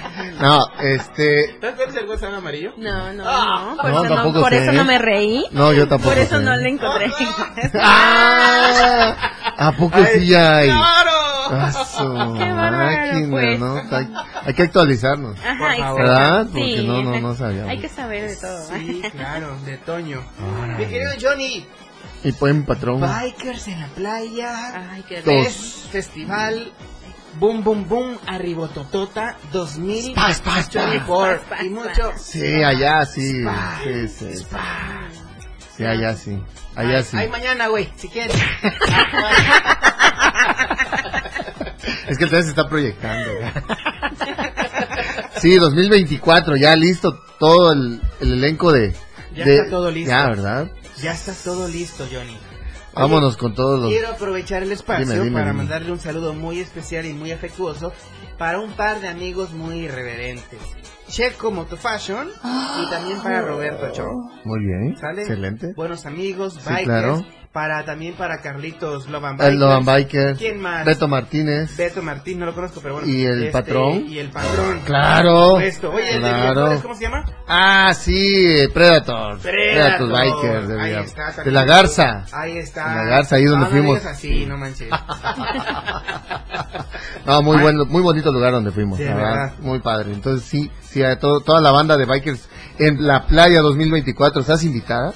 No, 0.40 0.58
este... 0.80 1.58
¿Sabes 1.60 1.76
cuál 1.76 1.88
es 1.88 1.96
el 1.96 2.08
WhatsApp 2.08 2.34
amarillo? 2.34 2.72
No, 2.76 3.12
no, 3.14 3.24
Ah. 3.26 3.74
no. 3.76 3.76
Por, 3.82 3.90
No, 3.90 3.98
eso, 4.04 4.08
no, 4.08 4.14
tampoco 4.16 4.40
por 4.40 4.50
sé, 4.50 4.62
eso 4.62 4.70
¿eh? 4.72 4.74
no 4.74 4.84
me 4.84 4.98
reí. 4.98 5.44
No, 5.52 5.72
yo 5.72 5.88
tampoco 5.88 6.10
Por 6.14 6.18
eso 6.22 6.36
sé. 6.38 6.42
no 6.44 6.56
le 6.56 6.68
encontré. 6.68 7.06
¡Ah! 7.80 9.14
¿A 9.68 9.72
poco 9.72 9.98
sí 10.14 10.26
ya 10.26 10.56
hay? 10.58 10.68
¡Claro! 10.68 11.10
Ah, 11.54 11.72
su 11.72 12.34
Qué 12.38 12.44
bárbaro, 12.52 12.76
máquina, 12.76 13.28
pues. 13.30 13.60
¿no? 13.60 13.76
Hay, 13.96 14.08
hay 14.46 14.54
que 14.54 14.62
actualizarnos. 14.62 15.38
Ajá, 15.40 15.48
Por 15.58 15.58
favor. 15.58 15.72
exacto. 15.72 15.94
¿Verdad? 15.96 16.46
Porque 16.52 16.76
Sí. 16.78 16.86
no, 16.86 17.02
no, 17.02 17.20
no 17.20 17.34
sabíamos. 17.34 17.70
Hay 17.70 17.78
que 17.78 17.88
saber 17.88 18.28
de 18.30 18.36
todo. 18.36 18.68
Sí, 18.68 19.02
claro, 19.12 19.56
de 19.66 19.76
Toño. 19.78 20.22
Órale. 20.62 20.78
Mi 20.78 20.90
querido 20.90 21.12
Johnny, 21.20 21.66
Y 22.24 22.32
buen 22.32 22.64
patrón. 22.64 23.00
Bikers 23.00 23.68
en 23.68 23.80
la 23.80 23.88
playa. 23.88 24.90
Ay, 24.92 25.04
qué 25.08 25.20
Dos. 25.22 25.34
Fest- 25.46 25.90
Festival 25.90 26.72
Boom 27.38 27.64
Boom 27.64 27.88
Boom 27.88 28.18
Arribototota 28.26 29.36
2024 29.52 30.32
Spa, 30.32 30.60
spa, 30.60 30.60
spa. 30.60 30.94
Spa, 31.42 31.62
y 31.64 31.66
spa. 31.66 31.80
mucho 31.88 32.12
Sí, 32.18 32.62
allá 32.62 33.04
sí. 33.06 33.40
Spa. 33.40 33.78
Sí, 33.82 34.08
sí, 34.08 34.44
sí. 35.76 35.84
Allá 35.84 36.14
sí. 36.16 36.38
Allá 36.76 37.02
sí. 37.02 37.16
Ay, 37.16 37.28
mañana, 37.28 37.68
güey, 37.68 37.88
si 37.96 38.08
quieres. 38.08 38.36
Es 42.08 42.18
que 42.18 42.26
todavía 42.26 42.44
se 42.44 42.50
está 42.50 42.68
proyectando. 42.68 43.30
Sí, 45.40 45.56
2024, 45.56 46.56
ya 46.56 46.76
listo 46.76 47.18
todo 47.38 47.72
el, 47.72 48.00
el 48.20 48.32
elenco 48.34 48.70
de... 48.72 48.94
Ya 49.34 49.44
de- 49.44 49.56
está 49.56 49.70
todo 49.70 49.90
listo. 49.90 50.10
Ya, 50.10 50.26
¿verdad? 50.26 50.70
ya 51.00 51.12
está 51.12 51.32
todo 51.32 51.66
listo, 51.68 52.06
Johnny. 52.12 52.38
Vámonos 52.94 53.36
con 53.36 53.54
todos 53.54 53.80
los... 53.80 53.90
Quiero 53.90 54.08
aprovechar 54.10 54.62
el 54.62 54.72
espacio 54.72 55.06
Dime, 55.06 55.18
dime, 55.24 55.32
para 55.32 55.46
dime. 55.46 55.56
mandarle 55.58 55.92
un 55.92 55.98
saludo 56.00 56.34
muy 56.34 56.60
especial 56.60 57.06
y 57.06 57.14
muy 57.14 57.32
afectuoso 57.32 57.92
para 58.38 58.60
un 58.60 58.72
par 58.72 59.00
de 59.00 59.08
amigos 59.08 59.52
muy 59.52 59.76
irreverentes. 59.80 60.60
Checo 61.12 61.50
Motofashion 61.50 62.28
y 62.82 62.90
también 62.90 63.20
para 63.22 63.42
Roberto 63.42 63.92
Cho. 63.92 64.10
Muy 64.44 64.60
bien, 64.64 64.96
¿Sale? 64.96 65.20
excelente. 65.20 65.74
Buenos 65.76 66.06
amigos, 66.06 66.54
Sí, 66.54 66.60
bikers, 66.64 66.84
claro. 66.84 67.26
Para 67.52 67.84
también 67.84 68.14
para 68.14 68.40
Carlitos 68.40 69.10
Loban 69.10 69.36
El 69.38 69.58
Loban 69.60 69.84
Biker. 69.84 70.36
¿Quién 70.38 70.58
más? 70.58 70.86
Beto 70.86 71.06
Martínez. 71.06 71.76
Beto 71.76 72.00
Martín, 72.02 72.38
no 72.38 72.46
lo 72.46 72.54
conozco, 72.54 72.80
pero 72.80 72.94
bueno. 72.94 73.06
Y 73.08 73.26
el 73.26 73.40
Este, 73.40 73.52
patrón. 73.52 74.06
Y 74.08 74.18
el 74.20 74.30
patrón. 74.30 74.80
Claro. 74.86 75.48
Supuesto. 75.50 75.90
Oye, 75.92 76.16
el 76.16 76.22
de 76.22 76.30
Claro. 76.30 76.78
¿cómo 76.80 76.94
se 76.94 77.02
llama? 77.02 77.24
Ah, 77.46 77.92
sí, 77.94 78.56
Predator. 78.72 79.38
Predator. 79.40 80.08
Biker. 80.10 80.66
De, 80.66 80.80
Ahí 80.80 81.04
está, 81.04 81.26
de 81.26 81.32
también. 81.34 81.54
la 81.54 81.64
Garza. 81.66 82.24
Ahí 82.32 82.56
está. 82.56 82.88
De 82.88 82.94
la 82.96 83.04
Garza, 83.04 83.36
ahí 83.36 83.44
donde 83.44 83.66
Ah, 83.66 83.68
no 83.68 83.74
fuimos. 83.74 83.98
digas 84.00 84.12
así, 84.16 84.46
no 84.46 84.56
manches. 84.56 84.88
No, 87.26 87.40
muy 87.42 87.58
bueno, 87.58 87.84
muy 87.84 88.02
bonito 88.02 88.32
lugar 88.32 88.52
donde 88.52 88.72
fuimos, 88.72 88.98
Sí, 88.98 89.04
la 89.04 89.14
¿verdad? 89.14 89.30
verdad, 89.32 89.52
muy 89.60 89.78
padre. 89.80 90.12
Entonces 90.12 90.46
sí, 90.48 90.70
sí, 90.82 91.02
a 91.02 91.18
todo, 91.18 91.40
toda 91.40 91.60
la 91.60 91.70
banda 91.70 91.96
de 91.96 92.04
bikers 92.04 92.48
en 92.78 93.06
la 93.06 93.26
playa 93.26 93.60
2024, 93.60 94.40
¿estás 94.40 94.64
invitada? 94.64 95.12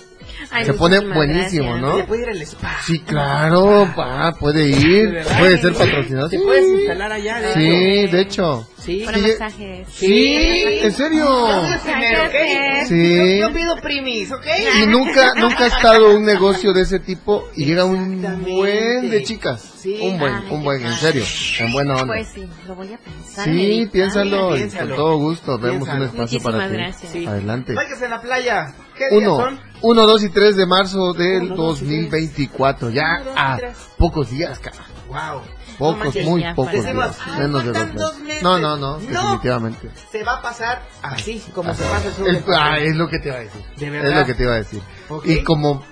Ay, 0.51 0.65
Se 0.65 0.73
pone 0.75 1.01
buenísimo, 1.01 1.73
gracias. 1.75 1.81
¿no? 1.83 1.97
Se 1.99 2.05
puede 2.05 2.23
ir 2.23 2.29
al 2.29 2.43
spa. 2.43 2.77
Sí, 2.85 3.01
claro, 3.01 3.93
pa, 3.97 4.33
puede 4.39 4.69
ir, 4.69 5.25
puede 5.39 5.61
ser 5.61 5.73
patrocinado. 5.75 6.29
Te 6.29 6.37
Sí, 6.39 6.43
puedes 6.45 6.67
instalar 6.79 7.13
allá. 7.13 7.41
de 7.41 7.53
sí, 7.55 7.61
hecho. 8.05 8.17
de 8.17 8.21
hecho. 8.23 8.69
Sí. 8.79 9.03
Para 9.05 9.19
Sí, 9.19 9.25
masajes. 9.33 9.89
Sí, 9.91 10.37
en 10.83 10.93
serio. 10.93 11.49
Primero, 11.83 12.25
¿ok? 12.25 12.87
Sí. 12.87 13.39
Yo, 13.41 13.49
yo 13.49 13.53
pido 13.55 13.77
primis, 13.83 14.31
¿ok? 14.31 14.47
Y 14.83 14.87
nunca, 14.87 15.33
nunca 15.35 15.65
ha 15.65 15.67
estado 15.67 16.15
un 16.17 16.25
negocio 16.25 16.73
de 16.73 16.83
ese 16.83 17.01
tipo 17.01 17.49
y 17.57 17.65
llega 17.65 17.85
un 17.85 18.23
buen 18.45 19.11
de 19.11 19.23
chicas. 19.25 19.73
Sí. 19.81 19.99
Un 20.01 20.19
buen, 20.19 20.35
Ay, 20.35 20.43
un 20.51 20.59
qué 20.59 20.65
buen, 20.65 20.87
en 20.87 20.95
serio, 20.95 21.25
en 21.61 21.73
buena 21.73 21.95
onda. 21.95 22.07
Pues 22.15 22.29
sí, 22.35 22.49
lo 22.67 22.75
voy 22.77 22.93
a 22.93 22.99
pensar. 22.99 23.45
Sí, 23.45 23.89
piénsalo, 23.93 24.55
y 24.57 24.59
piénsalo. 24.61 24.87
con 24.89 24.97
todo 24.97 25.17
gusto, 25.19 25.59
vemos 25.59 25.89
un 25.89 25.97
Piénsalo. 25.97 26.05
espacio 26.05 26.41
para 26.41 26.57
Muchísimas 26.59 26.71
ti. 26.71 26.77
gracias. 26.93 27.13
Sí. 27.13 27.27
Adelante. 27.27 27.75
Váyase 27.75 28.05
en 28.05 28.11
la 28.11 28.21
playa. 28.21 28.75
¿Qué 28.97 29.09
días 29.11 29.23
Uno, 29.23 29.37
son? 29.37 29.61
1, 29.83 30.07
2 30.07 30.23
y 30.25 30.29
3 30.31 30.57
de 30.57 30.67
marzo 30.67 31.13
del 31.13 31.43
Uno, 31.53 31.57
dos 31.57 31.83
y 31.83 31.87
tres. 31.87 32.11
2024. 32.11 32.91
Ya 32.91 33.23
a 33.37 33.59
pocos 33.99 34.31
días, 34.31 34.59
cara. 34.59 34.77
Wow. 35.09 35.43
Pocos, 35.79 35.99
manches, 36.05 36.25
muy 36.27 36.43
pocos 36.55 36.73
días. 36.73 36.85
Decimos, 36.85 37.17
Menos 37.39 37.65
de 37.65 37.73
dos 37.73 37.95
dos 37.95 38.13
meses. 38.15 38.23
meses. 38.27 38.43
No, 38.43 38.59
no, 38.59 38.77
no, 38.77 38.99
No. 38.99 38.99
definitivamente. 38.99 39.91
Se 40.11 40.25
va 40.25 40.37
a 40.39 40.43
pasar 40.43 40.83
así, 41.03 41.43
como 41.55 41.75
se 41.75 41.85
Así. 41.85 41.93
pasa 41.93 42.09
el 42.29 42.39
patrón. 42.39 42.59
ah, 42.59 42.79
es 42.79 42.97
lo 42.97 43.09
que 43.09 43.19
te 43.19 43.29
iba 43.29 43.37
a 43.37 43.41
decir. 43.41 43.63
De 43.77 43.87
Es 43.87 43.93
verdad. 43.93 44.21
lo 44.21 44.27
que 44.27 44.35
te 44.35 44.43
iba 44.43 44.53
a 44.53 44.57
decir. 44.57 44.83
Ok. 45.11 45.27
Y 45.27 45.43
como 45.45 45.85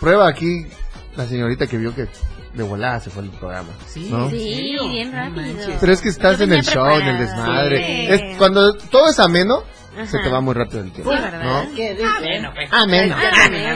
prueba 0.00 0.26
aquí, 0.28 0.66
la 1.16 1.26
señorita 1.26 1.66
que 1.66 1.76
vio 1.76 1.94
que 1.94 2.08
de 2.54 2.62
volada 2.62 2.98
se 3.00 3.10
fue 3.10 3.22
el 3.24 3.30
programa. 3.30 3.68
Sí, 3.86 4.08
¿no? 4.10 4.30
Sí, 4.30 4.74
bien 4.88 5.12
No 5.12 5.18
rápido. 5.18 5.76
Pero 5.78 5.92
es 5.92 6.00
que 6.00 6.08
estás 6.08 6.36
en 6.40 6.52
el 6.52 6.60
venía 6.62 6.72
show, 6.72 6.86
en 6.98 7.06
el 7.06 7.16
preparada. 7.18 7.42
desmadre. 7.44 7.86
Sí. 7.86 8.06
Es, 8.32 8.38
cuando 8.38 8.72
todo 8.74 9.10
es 9.10 9.18
ameno, 9.20 9.62
se 10.04 10.16
Ajá. 10.16 10.22
te 10.22 10.28
va 10.30 10.40
muy 10.40 10.54
rápido 10.54 10.80
el 10.80 10.92
tiempo. 10.92 11.12
Sí, 11.14 11.22
¿verdad? 11.22 11.42
¿no? 11.64 11.74
Qué. 11.74 11.96
Ameno. 12.70 13.16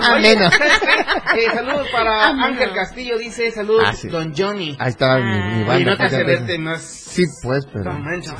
Ameno. 0.03 0.51
Eh, 0.51 1.47
saludos 1.55 1.87
para 1.93 2.29
Ameno. 2.29 2.47
Ángel 2.47 2.73
Castillo, 2.75 3.19
dice 3.19 3.51
saludos, 3.51 3.85
Ah, 3.87 3.93
sí. 3.95 4.09
Don 4.09 4.35
Johnny. 4.37 4.77
Ahí 4.79 4.91
está 4.91 5.17
mi, 5.17 5.23
mi 5.25 5.31
Ah. 5.39 5.61
Y 5.61 5.65
banda. 5.65 5.91
no 5.93 5.97
te 5.97 6.03
hace 6.05 6.25
verte 6.25 6.59
más. 6.59 6.83
Sí, 6.83 7.25
pues, 7.43 7.65
pero... 7.73 7.93
No 7.93 7.99
manches. 8.01 8.33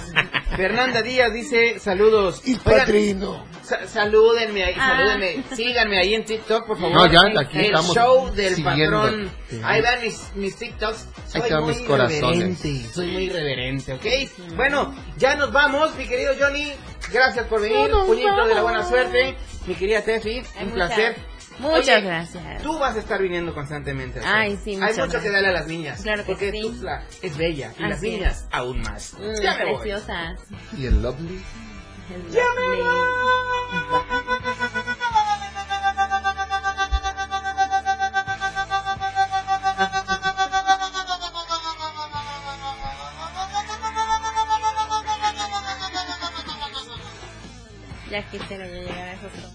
Fernanda 0.57 1.03
Díaz 1.03 1.33
dice 1.33 1.79
saludos. 1.79 2.43
Y 2.45 2.53
Oigan, 2.55 2.63
padrino. 2.87 3.45
sa- 3.63 3.87
salúdenme 3.87 4.65
ahí, 4.65 4.75
Ah. 4.79 4.97
salúdenme. 4.97 5.43
Síganme 5.55 5.99
ahí 5.99 6.15
en 6.15 6.25
TikTok, 6.25 6.67
por 6.67 6.77
favor. 6.79 6.93
No, 6.95 7.07
ya, 7.07 7.21
aquí 7.41 7.59
el 7.59 7.65
estamos 7.67 7.95
show 7.95 8.31
del 8.35 8.55
siguiendo. 8.57 9.01
patrón. 9.03 9.31
Sí. 9.49 9.61
Ahí 9.65 9.81
vean 9.83 10.01
mis, 10.03 10.31
mis 10.35 10.57
TikToks. 10.57 11.09
Soy 11.29 11.41
están 11.43 11.63
muy 11.63 11.75
mis 11.75 11.83
corazones. 11.83 12.59
Soy 12.93 13.07
muy 13.13 13.25
irreverente, 13.25 13.93
¿ok? 13.95 14.07
Bueno, 14.57 14.95
ya 15.17 15.37
nos 15.37 15.53
vamos, 15.53 15.95
mi 15.97 16.07
querido 16.07 16.35
Johnny. 16.39 16.73
Gracias 17.13 17.47
por 17.47 17.61
venir. 17.61 17.91
Puñito 18.07 18.47
de 18.47 18.55
la 18.55 18.63
buena 18.63 18.87
suerte. 18.89 19.37
Mi 19.67 19.75
querida 19.75 20.03
Tefi, 20.03 20.39
un 20.39 20.45
muchas- 20.71 20.73
placer. 20.73 21.17
Muchas 21.59 21.89
Oye, 21.89 22.01
gracias. 22.01 22.63
Tú 22.63 22.79
vas 22.79 22.97
a 22.97 23.01
estar 23.01 23.21
viniendo 23.21 23.53
constantemente. 23.55 24.21
Ay, 24.25 24.59
sí, 24.65 24.79
Hay 24.81 24.97
mucho 24.97 25.21
que 25.21 25.29
darle 25.31 25.49
a 25.49 25.53
las 25.53 25.67
niñas. 25.67 26.01
Claro 26.01 26.25
que 26.25 26.33
porque 26.33 26.51
sí. 26.53 26.81
Es 27.21 27.37
bella 27.37 27.75
y 27.79 27.83
las 27.83 27.97
es. 27.97 28.03
niñas 28.03 28.47
aún 28.51 28.81
más. 28.81 29.13
Mm, 29.19 29.43
Ya 29.43 29.55
me 29.59 29.65
voy. 29.67 29.75
preciosas. 29.75 30.41
Y 30.79 30.87
el 30.87 31.03
Lovely. 31.03 31.43
Ya 32.33 32.43
me 32.57 32.77
Quisiera 48.31 48.67
yo 48.67 48.75
llegar 48.75 49.09
a 49.09 49.13
esos 49.13 49.33
tonos. 49.33 49.55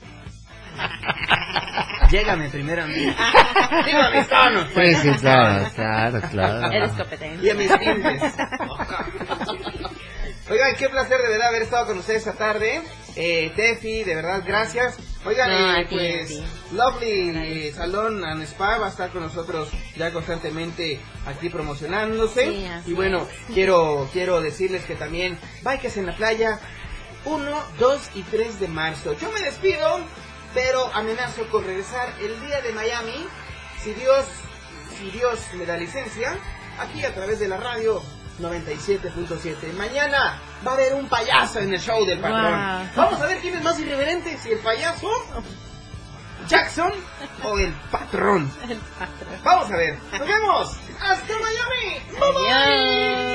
Llégame 2.11 2.49
primero 2.49 2.83
a 2.83 2.87
mí. 2.87 2.93
Digo 3.85 3.99
a 4.01 4.09
mis 4.11 4.27
tonos. 4.27 4.67
Pues. 4.73 4.97
sí, 4.99 5.09
claro, 5.21 5.69
claro, 5.73 6.21
claro. 6.29 6.71
Eres 6.71 6.91
competente. 6.91 7.45
Y 7.45 7.49
a 7.49 7.55
mis 7.55 7.79
tintes. 7.79 8.21
Oigan, 10.47 10.75
qué 10.75 10.89
placer 10.89 11.17
de 11.21 11.29
verdad 11.29 11.47
haber 11.47 11.63
estado 11.63 11.87
con 11.87 11.97
ustedes 11.97 12.19
esta 12.27 12.37
tarde. 12.37 12.83
Eh, 13.15 13.51
Tefi, 13.55 14.03
de 14.03 14.13
verdad, 14.13 14.43
gracias. 14.45 14.95
Oigan, 15.25 15.49
No, 15.49 15.75
eh, 15.75 15.87
pues. 15.89 16.39
Lovely 16.71 17.71
Salón 17.71 18.23
and 18.23 18.43
Spa 18.43 18.77
va 18.77 18.85
a 18.85 18.89
estar 18.89 19.09
con 19.09 19.23
nosotros 19.23 19.69
ya 19.95 20.11
constantemente 20.11 20.99
aquí 21.25 21.49
promocionándose. 21.49 22.45
Sí, 22.45 22.67
y 22.85 22.93
bueno, 22.93 23.23
es. 23.23 23.53
quiero, 23.55 24.07
quiero 24.13 24.39
decirles 24.41 24.83
que 24.85 24.93
también 24.95 25.35
Bikes 25.63 25.99
en 25.99 26.05
la 26.05 26.15
playa 26.15 26.59
1, 27.25 27.63
2 27.79 28.09
y 28.15 28.23
3 28.23 28.59
de 28.59 28.67
marzo. 28.67 29.13
Yo 29.13 29.31
me 29.31 29.41
despido, 29.41 29.99
pero 30.53 30.89
amenazo 30.93 31.47
con 31.49 31.65
regresar 31.65 32.13
el 32.19 32.39
día 32.41 32.61
de 32.61 32.71
Miami, 32.71 33.27
si 33.81 33.93
Dios, 33.93 34.25
si 34.97 35.11
Dios 35.11 35.39
me 35.53 35.65
da 35.65 35.77
licencia, 35.77 36.37
aquí 36.79 37.03
a 37.03 37.13
través 37.13 37.39
de 37.39 37.47
la 37.47 37.57
radio 37.57 38.01
97.7. 38.39 39.73
Mañana 39.73 40.39
va 40.65 40.71
a 40.71 40.73
haber 40.75 40.93
un 40.93 41.07
payaso 41.07 41.59
en 41.59 41.73
el 41.73 41.79
show 41.79 42.05
del 42.05 42.19
patrón. 42.19 42.53
Wow. 42.53 42.89
Vamos 42.95 43.21
a 43.21 43.25
ver 43.27 43.39
quién 43.39 43.55
es 43.55 43.63
más 43.63 43.79
irreverente, 43.79 44.37
si 44.37 44.51
el 44.51 44.59
payaso, 44.59 45.09
Jackson 46.47 46.91
o 47.43 47.57
el 47.57 47.73
patrón. 47.91 48.51
El 48.69 48.77
patrón. 48.77 49.39
Vamos 49.43 49.71
a 49.71 49.77
ver. 49.77 49.97
Nos 50.11 50.27
vemos. 50.27 50.77
Hasta 51.01 51.33
Miami. 51.39 52.01
Bye, 52.11 52.31
bye. 52.33 53.34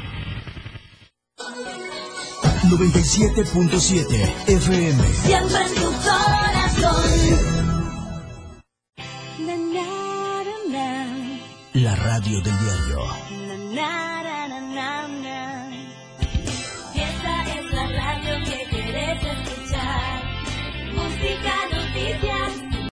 97.7 2.63 4.47
FM. 4.47 5.13
Siempre 5.13 5.65
en 5.65 5.75
tu 5.75 5.91
corazón. 5.91 7.61
La 11.73 11.95
radio 11.95 12.41
del 12.41 12.53
diario. 12.59 14.10